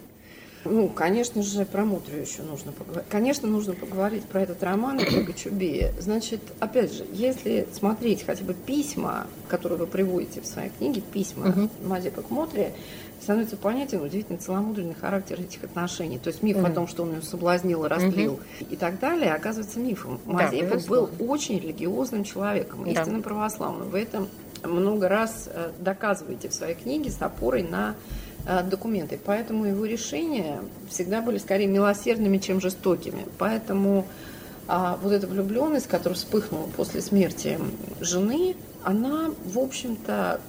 [0.70, 3.07] Ну, конечно же, про Мутрю еще нужно поговорить.
[3.09, 5.93] Конечно, нужно поговорить про этот роман Кочубея.
[5.99, 11.49] Значит, опять же, если смотреть хотя бы письма, которые вы приводите в своей книге, письма
[11.49, 11.70] угу.
[11.84, 12.74] Мазепа к Мотре,
[13.22, 16.20] становится понятен удивительно целомудренный характер этих отношений.
[16.20, 18.99] То есть миф mm о том, что он ее соблазнил и растлил mm и так
[18.99, 20.20] далее, оказывается мифом.
[20.26, 22.91] Мазепа да, был очень религиозным человеком, да.
[22.91, 23.89] истинно православным.
[23.89, 24.28] В этом
[24.63, 27.95] много раз э, доказываете в своей книге с опорой на
[28.69, 29.19] документы.
[29.23, 33.25] Поэтому его решения всегда были скорее милосердными, чем жестокими.
[33.37, 34.05] Поэтому
[34.67, 37.57] а вот эта влюбленность, которая вспыхнула после смерти
[38.01, 40.41] жены, она, в общем-то,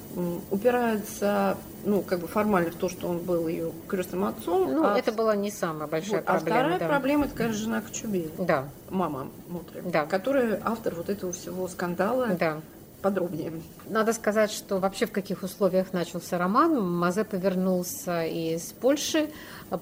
[0.50, 4.72] упирается, ну, как бы формально в то, что он был ее крестным отцом.
[4.72, 6.56] Ну, а это была не самая большая вот, проблема.
[6.56, 6.88] А вторая да.
[6.88, 8.28] проблема, это, конечно, жена Кочубея.
[8.38, 8.68] Да.
[8.90, 9.82] Мама Мутри.
[9.84, 10.04] Да.
[10.04, 12.28] Которая автор вот этого всего скандала.
[12.38, 12.60] Да
[13.02, 13.52] подробнее.
[13.88, 16.80] Надо сказать, что вообще в каких условиях начался роман.
[16.82, 19.30] Мазепа вернулся из Польши,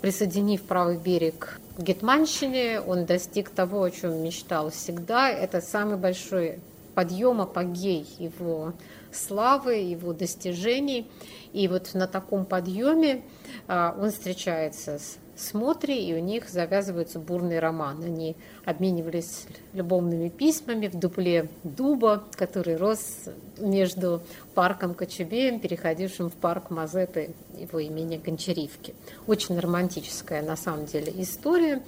[0.00, 2.80] присоединив правый берег к Гетманщине.
[2.80, 5.30] Он достиг того, о чем мечтал всегда.
[5.30, 6.60] Это самый большой
[6.94, 8.72] подъем, апогей его
[9.12, 11.10] славы, его достижений.
[11.52, 13.22] И вот на таком подъеме
[13.66, 18.02] а, он встречается с смотре, и у них завязывается бурный роман.
[18.02, 23.28] Они обменивались любовными письмами в дупле дуба, который рос
[23.58, 24.22] между
[24.54, 28.94] парком Кочубеем, переходившим в парк Мазепы, его имени Гончаривки.
[29.26, 31.82] Очень романтическая, на самом деле, история.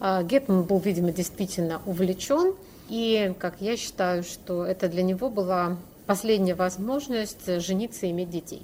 [0.00, 2.54] А, Гетман был, видимо, действительно увлечен,
[2.88, 5.76] и, как я считаю, что это для него была
[6.06, 8.62] последняя возможность жениться и иметь детей.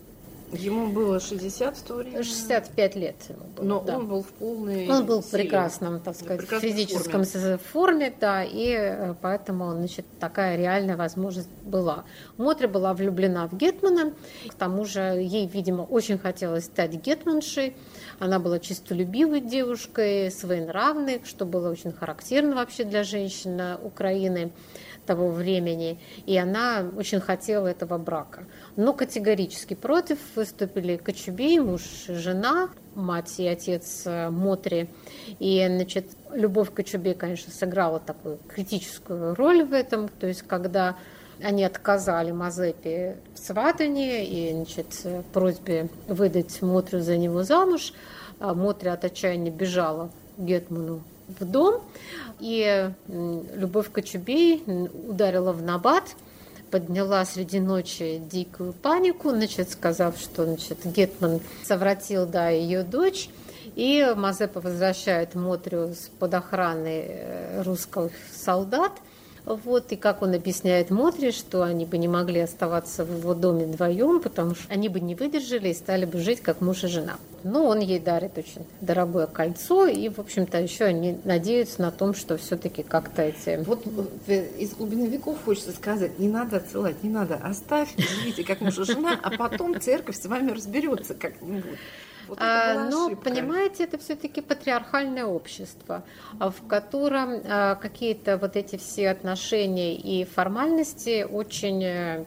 [0.53, 2.23] Ему было 60 в то время?
[2.23, 3.99] 65 лет ему было, Но да.
[3.99, 7.59] он был в полной Он был в прекрасном, так сказать, физическом форме.
[7.59, 12.05] форме, да, и э, поэтому, значит, такая реальная возможность была.
[12.37, 14.13] Мотри была влюблена в Гетмана,
[14.49, 17.75] к тому же ей, видимо, очень хотелось стать гетманшей.
[18.19, 24.53] Она была чистолюбивой девушкой, своенравной, что было очень характерно вообще для женщин Украины
[25.05, 28.45] того времени, и она очень хотела этого брака.
[28.77, 34.89] Но категорически против выступили Кочубей, муж и жена, мать и отец э, Мотри.
[35.39, 40.97] И, значит, Любовь Кочубей, конечно, сыграла такую критическую роль в этом, то есть когда
[41.43, 47.93] они отказали Мазепе в сватании и значит, просьбе выдать Мотрю за него замуж.
[48.41, 51.83] А Мотря от отчаяния бежала Гетману в дом,
[52.41, 54.63] и Любовь Кочубей
[55.09, 56.17] ударила в набат,
[56.71, 63.29] подняла среди ночи дикую панику, значит, сказав, что значит, Гетман совратил да, ее дочь,
[63.77, 68.93] и Мазепа возвращает Мотрю под охраной э, русских солдат–
[69.47, 73.67] вот, и как он объясняет Мотри, что они бы не могли оставаться в его доме
[73.67, 77.17] вдвоем, потому что они бы не выдержали и стали бы жить как муж и жена.
[77.43, 82.15] Но он ей дарит очень дорогое кольцо, и, в общем-то, еще они надеются на том,
[82.15, 83.63] что все-таки как-то эти...
[83.65, 83.85] Вот
[84.29, 88.79] э, из глубины веков хочется сказать, не надо отсылать, не надо, оставь, живите как муж
[88.79, 91.79] и жена, а потом церковь с вами разберется как-нибудь.
[92.29, 93.31] Вот а, но, ошибка.
[93.31, 96.05] понимаете, это все-таки патриархальное общество,
[96.39, 102.25] а, в котором а, какие-то вот эти все отношения и формальности очень э,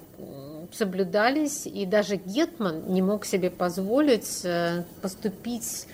[0.72, 5.88] соблюдались, и даже Гетман не мог себе позволить э, поступить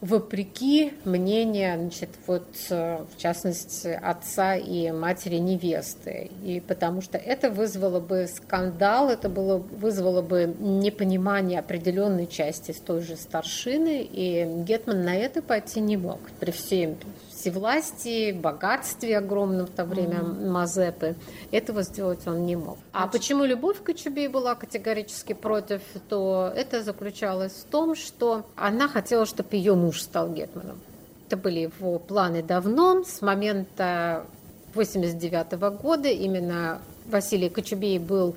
[0.00, 6.30] вопреки мнению, значит, вот, э, в частности, отца и матери невесты.
[6.42, 12.80] И потому что это вызвало бы скандал, это было, вызвало бы непонимание определенной части с
[12.80, 16.20] той же старшины, и Гетман на это пойти не мог.
[16.40, 16.96] При всем
[17.40, 20.50] всевластии, богатстве огромном в то время mm-hmm.
[20.50, 21.14] Мазепы.
[21.50, 22.78] Этого сделать он не мог.
[22.92, 23.12] А Значит...
[23.12, 29.24] почему любовь к Кочубей была категорически против, то это заключалось в том, что она хотела,
[29.24, 30.80] чтобы ее муж стал гетманом.
[31.26, 34.26] Это были его планы давно, с момента
[34.74, 36.08] 89 года.
[36.08, 38.36] Именно Василий Кочубей был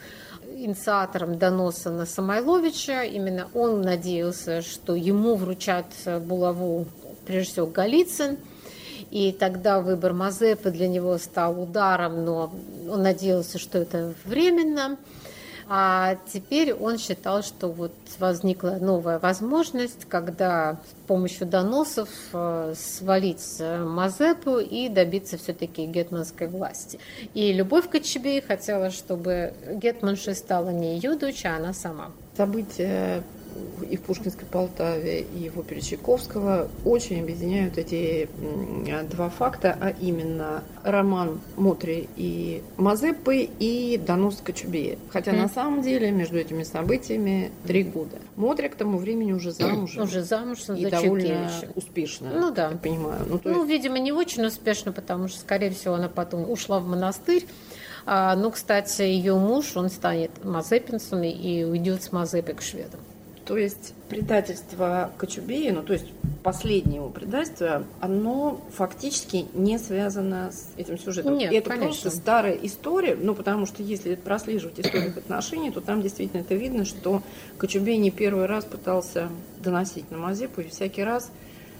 [0.56, 3.04] инициатором доноса на Самойловича.
[3.04, 6.86] Именно он надеялся, что ему вручат булаву
[7.26, 8.38] прежде всего Голицын–
[9.14, 12.52] и тогда выбор Мазепы для него стал ударом, но
[12.90, 14.98] он надеялся, что это временно.
[15.70, 23.60] А теперь он считал, что вот возникла новая возможность, когда с помощью доносов э, свалить
[23.60, 27.00] Мазепу и добиться все-таки гетманской власти.
[27.36, 32.12] И Любовь Кочебей хотела, чтобы гетманшей стала не ее дочь, а она сама.
[32.36, 33.22] События
[33.90, 38.30] и в Пушкинской Полтаве, и в опере Чайковского очень объединяют эти
[39.12, 44.98] два факта, а именно роман Мотри и Мазепы и Донос Кочубея.
[45.10, 45.42] Хотя mm.
[45.42, 48.18] на самом деле между этими событиями три года.
[48.36, 50.04] Мотри к тому времени уже замужем.
[50.04, 52.72] Уже замужем и довольно успешно, ну, да.
[52.72, 53.26] я понимаю.
[53.28, 53.70] Ну, ну есть...
[53.70, 57.46] видимо, не очень успешно, потому что, скорее всего, она потом ушла в монастырь.
[58.06, 63.00] А, ну, кстати, ее муж, он станет мазепинцем и уйдет с Мазепой к шведам.
[63.46, 66.06] То есть предательство Кочубея, ну то есть
[66.44, 71.38] последнее его предательство, оно фактически не связано с этим сюжетом.
[71.38, 71.90] Нет, это конечно.
[71.90, 76.56] просто старая история, ну потому что если прослеживать историю их отношений, то там действительно это
[76.56, 77.22] видно, что
[77.58, 79.30] Кочубей не первый раз пытался
[79.62, 81.30] доносить на Мазепу, и всякий раз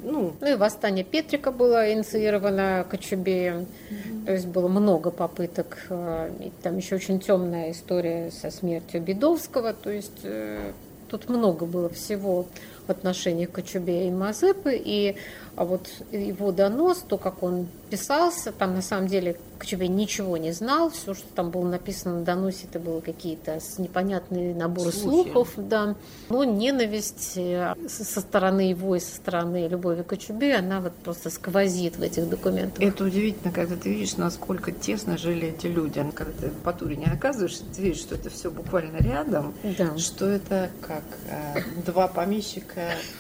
[0.04, 3.68] ну, ну и восстание Петрика было инициировано Кочубеем.
[3.90, 4.26] Mm-hmm.
[4.26, 5.78] То есть было много попыток.
[5.90, 9.74] Э, и там еще очень темная история со смертью Бедовского.
[9.74, 10.74] То есть э,
[11.14, 12.48] тут много было всего
[12.88, 14.74] в отношениях Кочубея и Мазепы.
[14.74, 15.16] И
[15.56, 20.52] а вот его донос, то, как он писался, там на самом деле Кочубей ничего не
[20.52, 25.32] знал, все, что там было написано на доносе, это было какие-то непонятные наборы Слухи.
[25.32, 25.96] слухов, да.
[26.30, 31.98] Но ненависть э, со стороны его и со стороны Любови Кочубея, она вот просто сквозит
[31.98, 32.82] в этих документах.
[32.82, 36.04] Это удивительно, когда ты видишь, насколько тесно жили эти люди.
[36.16, 39.96] Когда ты по туре не оказываешься, ты видишь, что это все буквально рядом, да.
[40.00, 42.73] что это как э, два помещика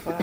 [0.04, 0.16] в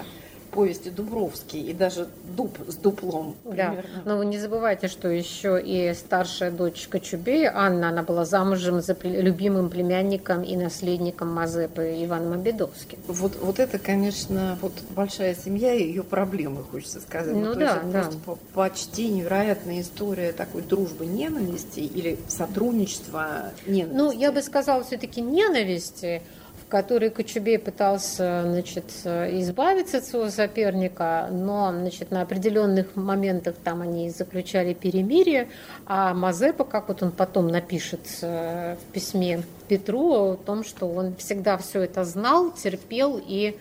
[0.51, 3.37] повести Дубровский и даже дуб с дуплом.
[3.45, 3.83] Примерно.
[3.83, 4.03] Да.
[4.05, 8.97] Но вы не забывайте, что еще и старшая дочка Чубея, Анна, она была замужем за
[9.03, 12.99] любимым племянником и наследником Мазепы Иваном Обедовским.
[13.07, 17.35] Вот, вот это, конечно, вот большая семья и ее проблемы, хочется сказать.
[17.35, 18.03] Ну, ну да, есть да.
[18.25, 23.97] Просто почти невероятная история такой дружбы ненависти или сотрудничества ненависти.
[23.97, 26.23] Ну, я бы сказала все-таки ненависти,
[26.71, 34.09] который Кочубей пытался значит, избавиться от своего соперника, но значит, на определенных моментах там они
[34.11, 35.49] заключали перемирие,
[35.87, 41.17] а Мазепа, как вот он потом напишет э, в письме Петру о том, что он
[41.17, 43.57] всегда все это знал, терпел и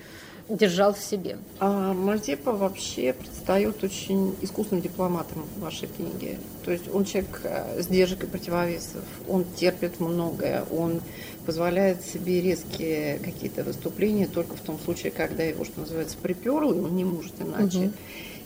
[0.49, 1.37] держал в себе.
[1.59, 6.39] А Мазепа вообще предстает очень искусным дипломатом в вашей книге.
[6.65, 11.01] То есть он человек э, сдержек и противовесов, он терпит многое, он
[11.45, 16.79] позволяет себе резкие какие-то выступления только в том случае, когда его, что называется, приперло, и
[16.79, 17.77] он не может иначе.
[17.77, 17.91] Угу.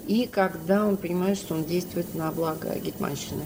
[0.07, 3.43] И когда он понимает, что он действует на благо Гетманщины.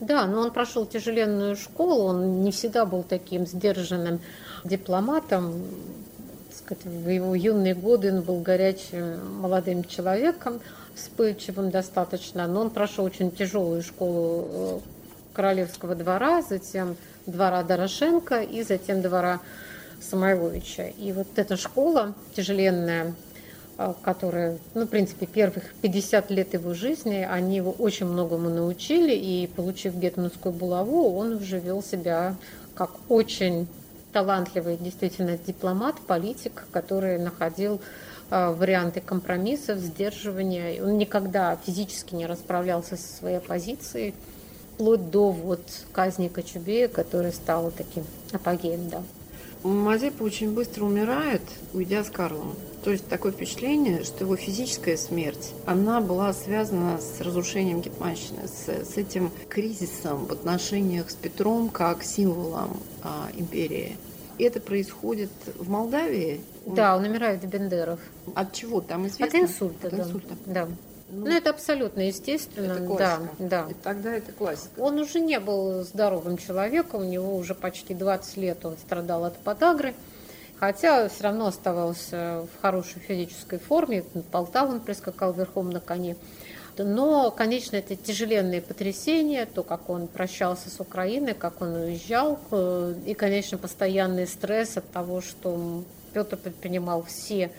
[0.00, 4.20] Да, но он прошел тяжеленную школу, он не всегда был таким сдержанным
[4.64, 5.54] дипломатом.
[6.84, 10.60] В его юные годы он был горячим молодым человеком,
[10.94, 14.78] вспыльчивым достаточно, но он прошел очень тяжелую школу э,
[15.32, 16.96] королевского двора, затем
[17.26, 19.40] двора Дорошенко и затем двора
[20.00, 20.88] Самойловича.
[20.98, 23.14] И вот эта школа тяжеленная,
[23.76, 29.14] а, которая, ну, в принципе, первых 50 лет его жизни, они его очень многому научили,
[29.14, 32.36] и, получив гетманскую булаву, он уже вел себя
[32.74, 33.68] как очень
[34.12, 37.80] талантливый действительно дипломат, политик, который находил
[38.30, 40.82] а, варианты компромиссов, сдерживания.
[40.82, 44.14] Он никогда физически не расправлялся со своей позицией
[44.74, 49.02] вплоть до вот казни Кочубея, который стал таким апогеем, да.
[49.62, 51.42] Мазепа очень быстро умирает,
[51.72, 52.54] уйдя с Карлом.
[52.84, 58.68] То есть такое впечатление, что его физическая смерть, она была связана с разрушением Гетманщины, с,
[58.68, 63.96] с этим кризисом в отношениях с Петром как символом а, империи.
[64.38, 66.40] И это происходит в Молдавии.
[66.64, 67.98] Да, он умирает в Бендеров.
[68.34, 69.26] От чего там известно?
[69.26, 69.88] От инсульта.
[69.88, 70.34] От инсульта.
[70.46, 70.68] Да.
[71.10, 72.72] Ну, ну, это абсолютно естественно.
[72.72, 73.30] Это классика.
[73.38, 73.70] Да, да.
[73.70, 74.78] И тогда это классика.
[74.78, 79.38] Он уже не был здоровым человеком, у него уже почти 20 лет он страдал от
[79.38, 79.94] подагры,
[80.60, 84.04] хотя все равно оставался в хорошей физической форме.
[84.30, 86.16] Полтаву он прискакал верхом на коне.
[86.76, 92.38] Но, конечно, это тяжеленные потрясения, то, как он прощался с Украиной, как он уезжал,
[93.04, 95.82] и, конечно, постоянный стресс от того, что
[96.12, 97.50] Петр предпринимал все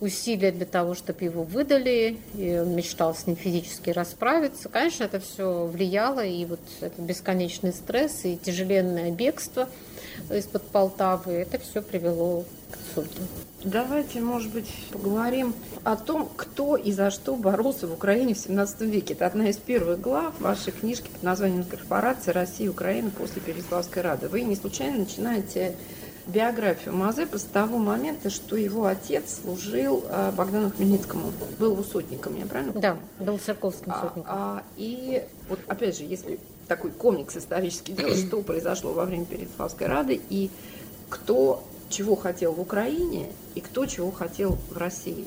[0.00, 4.68] усилия для того, чтобы его выдали, и он мечтал с ним физически расправиться.
[4.68, 9.68] Конечно, это все влияло, и вот этот бесконечный стресс и тяжеленное бегство
[10.30, 13.22] из-под Полтавы, это все привело к инсульту.
[13.64, 18.82] Давайте, может быть, поговорим о том, кто и за что боролся в Украине в 17
[18.82, 19.14] веке.
[19.14, 24.02] Это одна из первых глав вашей книжки под названием «Корпорация России и Украины после Переславской
[24.02, 24.28] Рады».
[24.28, 25.74] Вы не случайно начинаете
[26.26, 32.36] биографию Мазепы с того момента, что его отец служил э, Богдану Хмельницкому, был его сотником,
[32.36, 34.24] я правильно Да, был церковским а, сотником.
[34.26, 39.24] А, а, и вот опять же, если такой комикс исторический делать, что произошло во время
[39.24, 40.50] Переславской Рады и
[41.08, 45.24] кто чего хотел в Украине и кто чего хотел в России.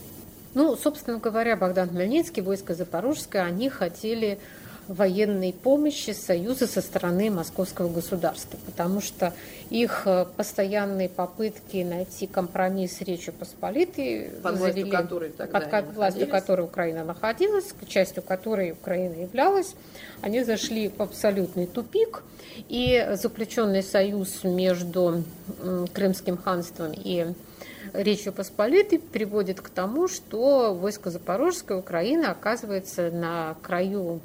[0.56, 4.40] Ну, собственно говоря, Богдан Хмельницкий, войско Запорожское, они хотели
[4.90, 9.34] военной помощи Союза со стороны московского государства, потому что
[9.70, 15.94] их э, постоянные попытки найти компромисс с Речью Посполитой, под властью, завели, которой, тогда под
[15.94, 19.76] властью которой Украина находилась, частью которой Украина являлась,
[20.22, 22.24] они зашли в абсолютный тупик,
[22.68, 25.24] и заключенный союз между
[25.94, 27.28] Крымским ханством и
[27.94, 34.20] Речью Посполитой приводит к тому, что войско Запорожское Украины оказывается на краю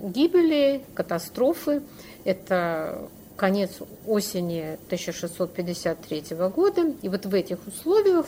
[0.00, 1.82] гибели, катастрофы.
[2.24, 6.92] Это конец осени 1653 года.
[7.02, 8.26] И вот в этих условиях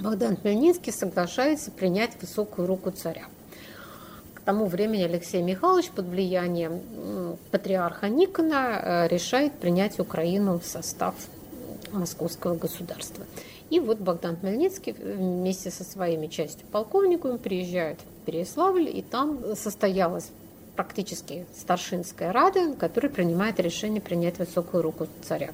[0.00, 3.26] Богдан Хмельницкий соглашается принять высокую руку царя.
[4.34, 11.14] К тому времени Алексей Михайлович под влиянием патриарха Никона э, решает принять Украину в состав
[11.92, 13.24] московского государства.
[13.70, 20.30] И вот Богдан Хмельницкий вместе со своими частью полковниками приезжает в Переяславль, и там состоялась
[20.76, 25.50] практически старшинская рада, которая принимает решение принять высокую руку царя.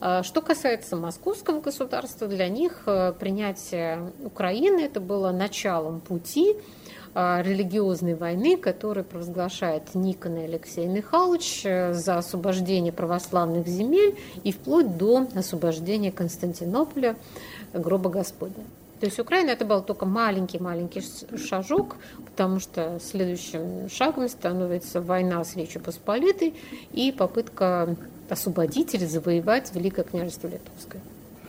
[0.00, 6.56] А, что касается московского государства, для них э, принятие Украины это было началом пути
[7.12, 14.52] а, религиозной войны, которую провозглашает Никон и Алексей Михайлович э, за освобождение православных земель и
[14.52, 17.16] вплоть до освобождения Константинополя
[17.74, 18.64] гроба Господня.
[19.00, 21.02] То есть Украина это был только маленький-маленький
[21.36, 21.96] шажок,
[22.26, 26.54] потому что следующим шагом становится война с Речью Посполитой
[26.92, 27.96] и попытка
[28.28, 31.00] освободить или завоевать Великое княжество Литовское.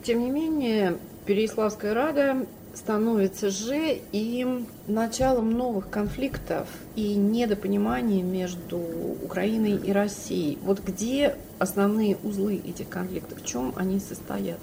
[0.02, 8.78] Тем не менее, Переяславская Рада становится же и началом новых конфликтов и недопониманий между
[9.24, 10.58] Украиной и Россией.
[10.64, 14.60] Вот где основные узлы этих конфликтов, в чем они состоят?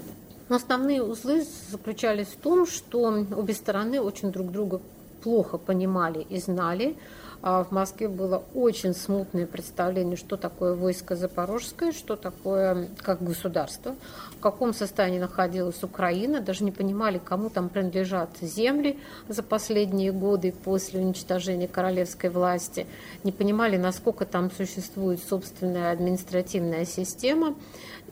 [0.49, 3.03] Но основные узлы заключались в том, что
[3.35, 4.81] обе стороны очень друг друга
[5.21, 6.97] плохо понимали и знали.
[7.41, 13.95] А в Москве было очень смутное представление, что такое войско Запорожское, что такое как государство,
[14.37, 20.53] в каком состоянии находилась Украина, даже не понимали, кому там принадлежат земли за последние годы
[20.65, 22.87] после уничтожения королевской власти,
[23.23, 27.55] не понимали, насколько там существует собственная административная система,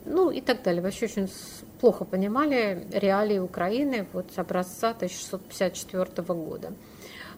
[0.06, 0.80] ну и так далее.
[0.80, 1.28] Вообще очень
[1.80, 6.72] плохо понимали реалии Украины вот образца 1654 года.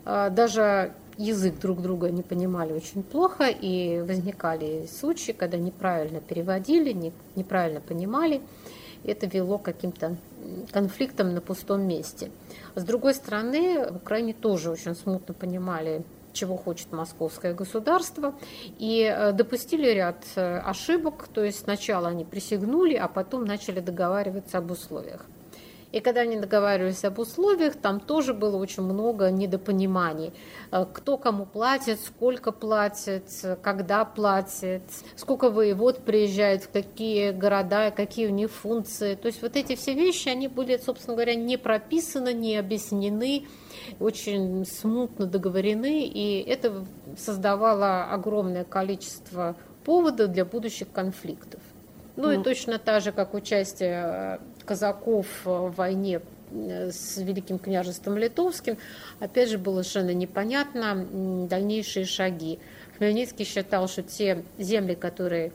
[0.04, 7.12] А, даже язык друг друга не понимали очень плохо, и возникали случаи, когда неправильно переводили,
[7.36, 8.40] неправильно понимали.
[9.04, 10.16] Это вело к каким-то
[10.72, 12.30] конфликтам на пустом месте.
[12.74, 16.02] С другой стороны, в Украине тоже очень смутно понимали
[16.32, 18.34] чего хочет московское государство,
[18.78, 24.58] и э, допустили ряд э, ошибок, то есть сначала они присягнули, а потом начали договариваться
[24.58, 25.26] об условиях.
[25.92, 30.32] И когда они договаривались об условиях, там тоже было очень много недопониманий.
[30.70, 33.24] Э, кто кому платит, сколько платит,
[33.62, 34.82] когда платит,
[35.16, 39.16] сколько воевод приезжает, в какие города, какие у них функции.
[39.16, 43.46] То есть вот эти все вещи, они были, собственно говоря, не прописаны, не объяснены,
[43.98, 46.84] очень смутно договорены, и это
[47.16, 51.60] создавало огромное количество поводов для будущих конфликтов.
[52.16, 52.40] Ну mm.
[52.40, 56.20] и точно так же, как участие э, казаков в войне
[56.52, 58.78] э, с Великим княжеством Литовским,
[59.18, 61.06] опять же, было совершенно непонятно
[61.48, 62.58] дальнейшие шаги.
[62.98, 65.52] Хмельницкий считал, что те земли, которые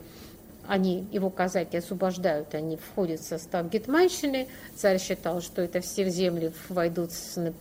[0.68, 4.48] они, его казаки освобождают, они входят в состав Гетманщины.
[4.74, 7.10] Царь считал, что это все земли войдут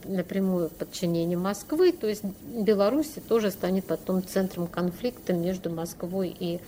[0.05, 6.55] напрямую в подчинение Москвы, то есть Беларусь тоже станет потом центром конфликта между Москвой и
[6.55, 6.59] э,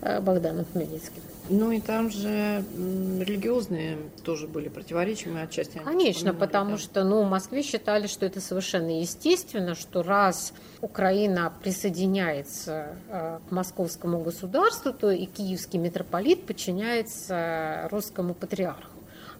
[0.00, 1.22] Богданом Хмельницким.
[1.48, 5.78] Ну и там же религиозные тоже были противоречия, отчасти.
[5.78, 6.78] Конечно, потому да.
[6.78, 13.52] что ну, в Москве считали, что это совершенно естественно, что раз Украина присоединяется э, к
[13.52, 18.90] московскому государству, то и киевский митрополит подчиняется русскому патриарху.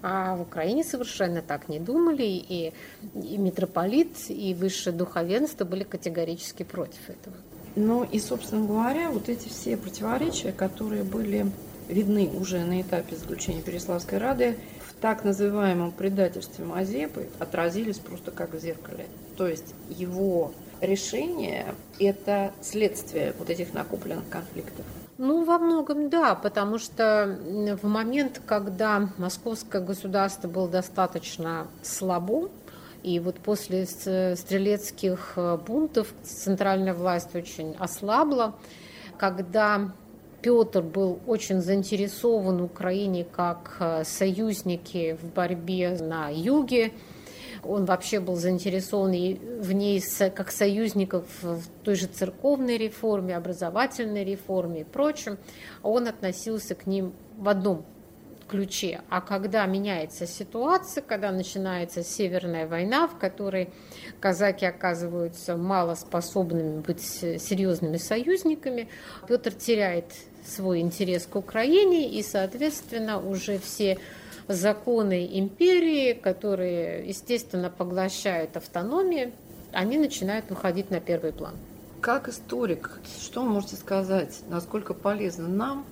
[0.02, 2.72] А в Украине совершенно так не думали, и,
[3.14, 7.34] и митрополит, и высшее духовенство были категорически против этого.
[7.76, 11.46] Ну и, собственно говоря, вот эти все противоречия, которые были
[11.88, 14.56] видны уже на этапе заключения Переславской Рады,
[14.88, 19.06] в так называемом предательстве Мазепы отразились просто как в зеркале.
[19.36, 24.84] То есть его решение– это следствие вот этих накопленных конфликтов.
[25.18, 27.38] Ну, во многом да, потому что
[27.82, 32.50] в момент, когда московское государство было достаточно слабо,
[33.06, 38.56] и вот после стрелецких э, бунтов центральная власть очень ослабла,
[39.16, 39.92] когда
[40.42, 46.92] Петр был очень заинтересован Украине как э, союзники в борьбе на юге.
[47.62, 49.12] Он вообще был заинтересован
[49.60, 50.02] в ней
[50.34, 55.38] как союзников в той же церковной реформе, образовательной реформе и прочем.
[55.84, 57.84] Он относился к ним в одном
[58.48, 59.00] ключе.
[59.08, 63.70] А когда меняется ситуация, когда начинается Северная война, в которой
[64.20, 68.88] казаки оказываются малоспособными быть серьезными союзниками,
[69.28, 70.06] Петр теряет
[70.44, 73.98] свой интерес к Украине, и, соответственно, уже все
[74.48, 79.32] законы империи, которые, естественно, поглощают автономию,
[79.72, 81.54] они начинают выходить на первый план.
[82.00, 85.84] Как историк, что вы можете сказать, насколько полезно нам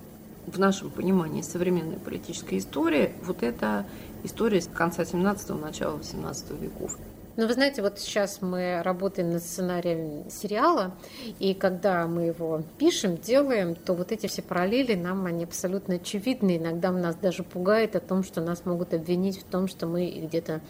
[0.47, 3.85] в нашем понимании современной политической истории вот эта
[4.23, 6.97] история с конца 17-го, начала 18 веков?
[7.37, 10.95] Ну, вы знаете, вот сейчас мы работаем над сценарием сериала,
[11.37, 16.55] и когда мы его пишем, делаем, то вот эти все параллели нам, они абсолютно очевидны.
[16.55, 20.61] Иногда нас даже пугает о том, что нас могут обвинить в том, что мы где-то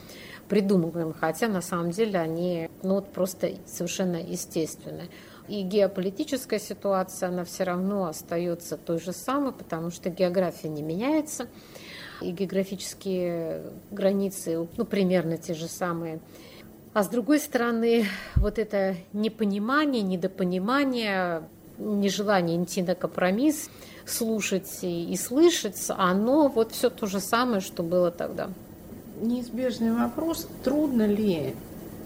[0.50, 5.10] придумываем, хотя на самом деле они ну, вот просто совершенно естественны.
[5.48, 11.48] И геополитическая ситуация, она все равно остается той же самой, потому что география не меняется,
[12.22, 16.20] и географические границы, ну, примерно те же самые.
[16.94, 18.06] А с другой стороны,
[18.38, 21.44] вот это непонимание, недопонимание,
[21.78, 23.70] нежелание идти на компромисс,
[24.06, 28.50] слушать и, слышать, оно вот все то же самое, что было тогда.
[29.22, 31.56] Неизбежный вопрос, трудно ли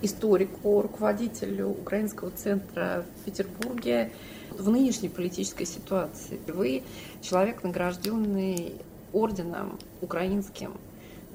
[0.01, 4.11] историку, руководителю Украинского центра в Петербурге
[4.51, 6.39] в нынешней политической ситуации.
[6.47, 6.83] Вы
[7.21, 8.75] человек, награжденный
[9.13, 10.73] орденом украинским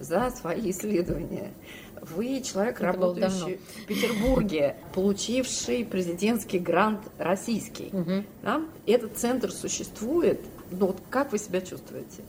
[0.00, 1.52] за свои исследования.
[2.00, 7.88] Вы человек, Это работающий в Петербурге, получивший президентский грант российский.
[7.92, 8.24] Угу.
[8.42, 8.62] Да?
[8.86, 10.40] Этот центр существует.
[10.70, 12.22] Но вот как вы себя чувствуете?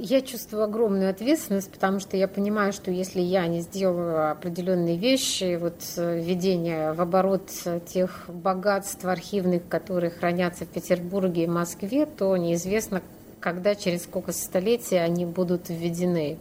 [0.00, 5.56] Я чувствую огромную ответственность, потому что я понимаю, что если я не сделаю определенные вещи,
[5.56, 7.50] вот э, введение в оборот
[7.86, 13.02] тех богатств архивных, которые хранятся в Петербурге и Москве, то неизвестно,
[13.40, 16.38] когда, через сколько столетий они будут введены.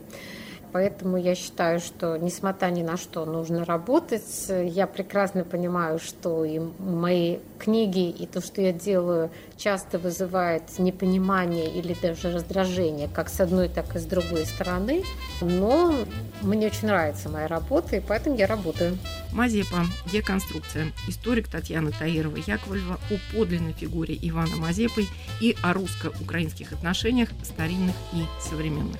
[0.72, 4.24] Поэтому я считаю, что несмотря ни на что нужно работать.
[4.50, 11.70] Я прекрасно понимаю, что и мои книги, и то, что я делаю, часто вызывает непонимание
[11.72, 15.04] или даже раздражение, как с одной, так и с другой стороны.
[15.42, 15.94] Но
[16.42, 18.98] мне очень нравится моя работа, и поэтому я работаю.
[19.32, 19.86] Мазепа.
[20.12, 20.92] Деконструкция.
[21.08, 25.06] Историк Татьяна Таирова-Яковлева о подлинной фигуре Ивана Мазепы
[25.42, 29.00] и о русско-украинских отношениях старинных и современных.